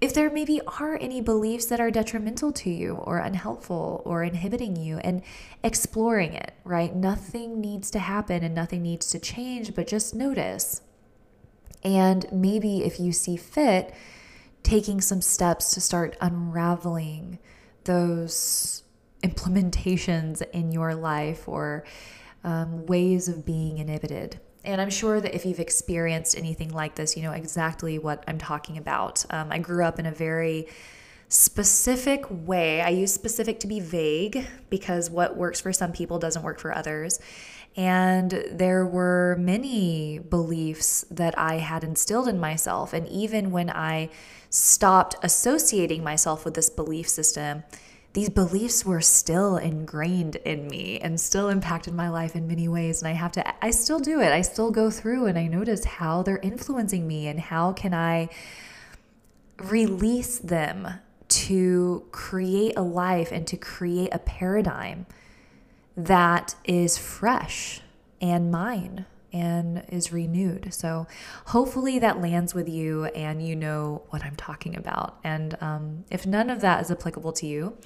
if 0.00 0.12
there 0.12 0.30
maybe 0.30 0.60
are 0.66 0.98
any 1.00 1.20
beliefs 1.20 1.66
that 1.66 1.80
are 1.80 1.90
detrimental 1.90 2.52
to 2.52 2.70
you 2.70 2.94
or 2.94 3.18
unhelpful 3.18 4.02
or 4.04 4.22
inhibiting 4.22 4.76
you 4.76 4.98
and 4.98 5.22
exploring 5.62 6.34
it, 6.34 6.52
right? 6.64 6.94
Nothing 6.94 7.60
needs 7.60 7.90
to 7.92 7.98
happen 8.00 8.42
and 8.42 8.54
nothing 8.54 8.82
needs 8.82 9.10
to 9.10 9.18
change, 9.18 9.74
but 9.74 9.86
just 9.86 10.14
notice. 10.14 10.82
And 11.82 12.26
maybe 12.32 12.82
if 12.84 12.98
you 12.98 13.12
see 13.12 13.36
fit, 13.36 13.94
taking 14.62 15.00
some 15.00 15.20
steps 15.20 15.74
to 15.74 15.80
start 15.80 16.16
unraveling 16.20 17.38
those 17.84 18.82
implementations 19.22 20.42
in 20.52 20.72
your 20.72 20.94
life 20.94 21.48
or 21.48 21.84
um, 22.42 22.84
ways 22.86 23.28
of 23.28 23.44
being 23.44 23.78
inhibited. 23.78 24.40
And 24.64 24.80
I'm 24.80 24.90
sure 24.90 25.20
that 25.20 25.34
if 25.34 25.44
you've 25.44 25.60
experienced 25.60 26.36
anything 26.36 26.70
like 26.70 26.94
this, 26.94 27.16
you 27.16 27.22
know 27.22 27.32
exactly 27.32 27.98
what 27.98 28.24
I'm 28.26 28.38
talking 28.38 28.78
about. 28.78 29.24
Um, 29.30 29.52
I 29.52 29.58
grew 29.58 29.84
up 29.84 29.98
in 29.98 30.06
a 30.06 30.12
very 30.12 30.66
specific 31.28 32.24
way. 32.30 32.80
I 32.80 32.88
use 32.88 33.12
specific 33.12 33.60
to 33.60 33.66
be 33.66 33.80
vague 33.80 34.46
because 34.70 35.10
what 35.10 35.36
works 35.36 35.60
for 35.60 35.72
some 35.72 35.92
people 35.92 36.18
doesn't 36.18 36.42
work 36.42 36.58
for 36.58 36.74
others. 36.74 37.18
And 37.76 38.30
there 38.52 38.86
were 38.86 39.36
many 39.38 40.18
beliefs 40.18 41.04
that 41.10 41.36
I 41.36 41.56
had 41.56 41.82
instilled 41.82 42.28
in 42.28 42.38
myself. 42.38 42.92
And 42.92 43.08
even 43.08 43.50
when 43.50 43.68
I 43.68 44.10
stopped 44.48 45.16
associating 45.22 46.04
myself 46.04 46.44
with 46.44 46.54
this 46.54 46.70
belief 46.70 47.08
system, 47.08 47.64
these 48.14 48.30
beliefs 48.30 48.84
were 48.84 49.00
still 49.00 49.56
ingrained 49.56 50.36
in 50.36 50.68
me 50.68 51.00
and 51.00 51.20
still 51.20 51.48
impacted 51.48 51.92
my 51.92 52.08
life 52.08 52.36
in 52.36 52.46
many 52.46 52.68
ways. 52.68 53.02
And 53.02 53.08
i 53.08 53.12
have 53.12 53.32
to 53.32 53.64
i 53.64 53.70
still 53.70 53.98
do 53.98 54.20
it. 54.20 54.32
I 54.32 54.40
still 54.40 54.70
go 54.70 54.90
through 54.90 55.26
and 55.26 55.38
i 55.38 55.46
notice 55.46 55.84
how 55.84 56.22
they're 56.22 56.38
influencing 56.38 57.06
me 57.06 57.26
and 57.26 57.38
how 57.38 57.72
can 57.72 57.92
i 57.92 58.28
release 59.58 60.38
them 60.38 60.88
to 61.28 62.04
create 62.12 62.74
a 62.76 62.82
life 62.82 63.32
and 63.32 63.46
to 63.48 63.56
create 63.56 64.10
a 64.12 64.18
paradigm 64.18 65.06
that 65.96 66.54
is 66.64 66.96
fresh 66.96 67.80
and 68.20 68.50
mine 68.50 69.06
and 69.34 69.82
is 69.88 70.12
renewed. 70.12 70.72
So 70.72 71.08
hopefully 71.46 71.98
that 71.98 72.20
lands 72.20 72.54
with 72.54 72.68
you 72.68 73.06
and 73.06 73.46
you 73.46 73.56
know 73.56 74.02
what 74.10 74.24
I'm 74.24 74.36
talking 74.36 74.76
about. 74.76 75.18
And 75.24 75.58
um, 75.60 76.04
if 76.08 76.24
none 76.24 76.50
of 76.50 76.60
that 76.60 76.80
is 76.82 76.90
applicable 76.92 77.32
to 77.32 77.46
you, 77.46 77.76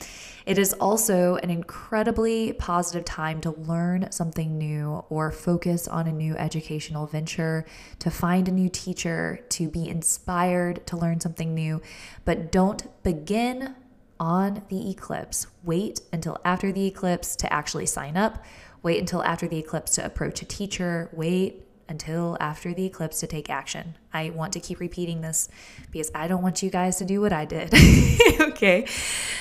it 0.44 0.58
is 0.58 0.74
also 0.74 1.36
an 1.36 1.48
incredibly 1.48 2.52
positive 2.52 3.06
time 3.06 3.40
to 3.40 3.52
learn 3.52 4.12
something 4.12 4.58
new 4.58 5.04
or 5.08 5.32
focus 5.32 5.88
on 5.88 6.06
a 6.06 6.12
new 6.12 6.36
educational 6.36 7.06
venture, 7.06 7.64
to 8.00 8.10
find 8.10 8.46
a 8.46 8.52
new 8.52 8.68
teacher, 8.68 9.40
to 9.48 9.70
be 9.70 9.88
inspired 9.88 10.86
to 10.86 10.98
learn 10.98 11.18
something 11.18 11.54
new. 11.54 11.80
But 12.26 12.52
don't 12.52 13.02
begin 13.02 13.74
on 14.20 14.62
the 14.68 14.90
eclipse. 14.90 15.46
Wait 15.62 16.00
until 16.12 16.38
after 16.44 16.72
the 16.72 16.86
eclipse 16.86 17.36
to 17.36 17.52
actually 17.52 17.86
sign 17.86 18.16
up 18.16 18.44
Wait 18.82 18.98
until 18.98 19.22
after 19.22 19.48
the 19.48 19.58
eclipse 19.58 19.94
to 19.96 20.04
approach 20.04 20.42
a 20.42 20.44
teacher. 20.44 21.08
Wait 21.12 21.64
until 21.88 22.36
after 22.38 22.74
the 22.74 22.84
eclipse 22.84 23.20
to 23.20 23.26
take 23.26 23.48
action. 23.48 23.96
I 24.12 24.30
want 24.30 24.52
to 24.52 24.60
keep 24.60 24.78
repeating 24.78 25.22
this 25.22 25.48
because 25.90 26.10
I 26.14 26.28
don't 26.28 26.42
want 26.42 26.62
you 26.62 26.70
guys 26.70 26.96
to 26.98 27.04
do 27.04 27.20
what 27.20 27.32
I 27.32 27.46
did. 27.46 27.72
okay. 28.40 28.86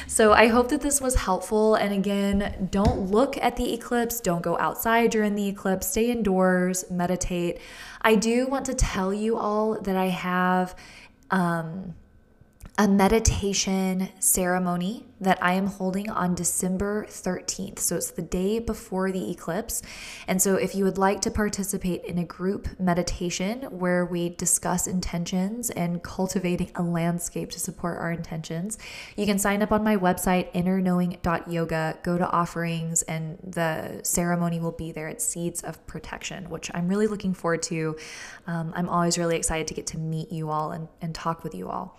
So 0.07 0.31
I 0.31 0.47
hope 0.47 0.69
that 0.69 0.81
this 0.81 1.01
was 1.01 1.15
helpful. 1.15 1.75
And 1.75 1.93
again, 1.93 2.69
don't 2.71 3.11
look 3.11 3.37
at 3.37 3.57
the 3.57 3.73
eclipse, 3.73 4.21
don't 4.21 4.41
go 4.41 4.57
outside 4.59 5.11
during 5.11 5.35
the 5.35 5.47
eclipse, 5.47 5.87
stay 5.87 6.09
indoors, 6.09 6.89
meditate. 6.89 7.59
I 8.01 8.15
do 8.15 8.47
want 8.47 8.65
to 8.67 8.73
tell 8.73 9.13
you 9.13 9.37
all 9.37 9.79
that 9.81 9.97
I 9.97 10.07
have. 10.07 10.75
Um, 11.29 11.95
a 12.77 12.87
meditation 12.87 14.09
ceremony 14.19 15.03
that 15.19 15.41
I 15.41 15.53
am 15.53 15.67
holding 15.67 16.09
on 16.09 16.35
December 16.35 17.05
13th. 17.09 17.79
So 17.79 17.95
it's 17.95 18.11
the 18.11 18.21
day 18.21 18.59
before 18.59 19.11
the 19.11 19.31
eclipse. 19.31 19.81
And 20.27 20.41
so 20.41 20.55
if 20.55 20.75
you 20.75 20.83
would 20.83 20.97
like 20.97 21.21
to 21.21 21.31
participate 21.31 22.03
in 22.05 22.17
a 22.17 22.23
group 22.23 22.79
meditation 22.79 23.63
where 23.63 24.05
we 24.05 24.29
discuss 24.29 24.85
intentions 24.85 25.69
and 25.71 26.03
cultivating 26.03 26.71
a 26.75 26.83
landscape 26.83 27.49
to 27.51 27.59
support 27.59 27.97
our 27.97 28.11
intentions, 28.11 28.77
you 29.15 29.25
can 29.25 29.39
sign 29.39 29.61
up 29.61 29.71
on 29.71 29.83
my 29.83 29.97
website, 29.97 30.51
innerknowing.yoga, 30.53 31.99
go 32.03 32.17
to 32.17 32.29
offerings, 32.29 33.01
and 33.03 33.37
the 33.43 34.01
ceremony 34.03 34.59
will 34.59 34.71
be 34.71 34.91
there 34.91 35.07
at 35.07 35.21
Seeds 35.21 35.61
of 35.61 35.85
Protection, 35.87 36.49
which 36.49 36.69
I'm 36.73 36.87
really 36.87 37.07
looking 37.07 37.33
forward 37.33 37.63
to. 37.63 37.97
Um, 38.45 38.71
I'm 38.75 38.89
always 38.89 39.17
really 39.17 39.35
excited 39.35 39.67
to 39.67 39.73
get 39.73 39.87
to 39.87 39.97
meet 39.97 40.31
you 40.31 40.49
all 40.49 40.71
and, 40.71 40.87
and 41.01 41.15
talk 41.15 41.43
with 41.43 41.55
you 41.55 41.69
all. 41.69 41.97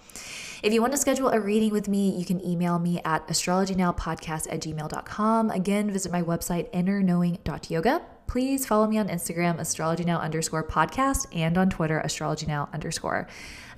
If 0.63 0.73
you 0.73 0.81
want 0.81 0.93
to 0.93 0.99
schedule 0.99 1.29
a 1.29 1.39
reading 1.39 1.71
with 1.71 1.89
me, 1.89 2.11
you 2.19 2.25
can 2.25 2.45
email 2.45 2.79
me 2.81 3.01
at 3.09 3.27
astrologynowpodcast 3.29 4.53
at 4.53 4.61
gmail.com. 4.61 5.51
Again, 5.51 5.91
visit 5.91 6.13
my 6.13 6.23
website, 6.23 6.71
innerknowing.yoga. 6.73 8.03
Please 8.27 8.67
follow 8.67 8.87
me 8.87 8.99
on 8.99 9.09
Instagram, 9.09 9.59
astrologynow 9.59 10.21
underscore 10.21 10.63
podcast, 10.63 11.27
and 11.35 11.57
on 11.57 11.71
Twitter, 11.71 12.03
astrologynow 12.05 12.71
underscore. 12.75 13.27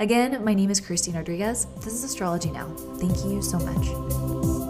Again, 0.00 0.44
my 0.44 0.54
name 0.54 0.70
is 0.70 0.80
Christine 0.80 1.14
Rodriguez. 1.14 1.68
This 1.76 1.92
is 1.94 2.02
Astrology 2.02 2.50
Now. 2.50 2.66
Thank 2.98 3.24
you 3.24 3.40
so 3.40 3.58
much. 3.60 4.69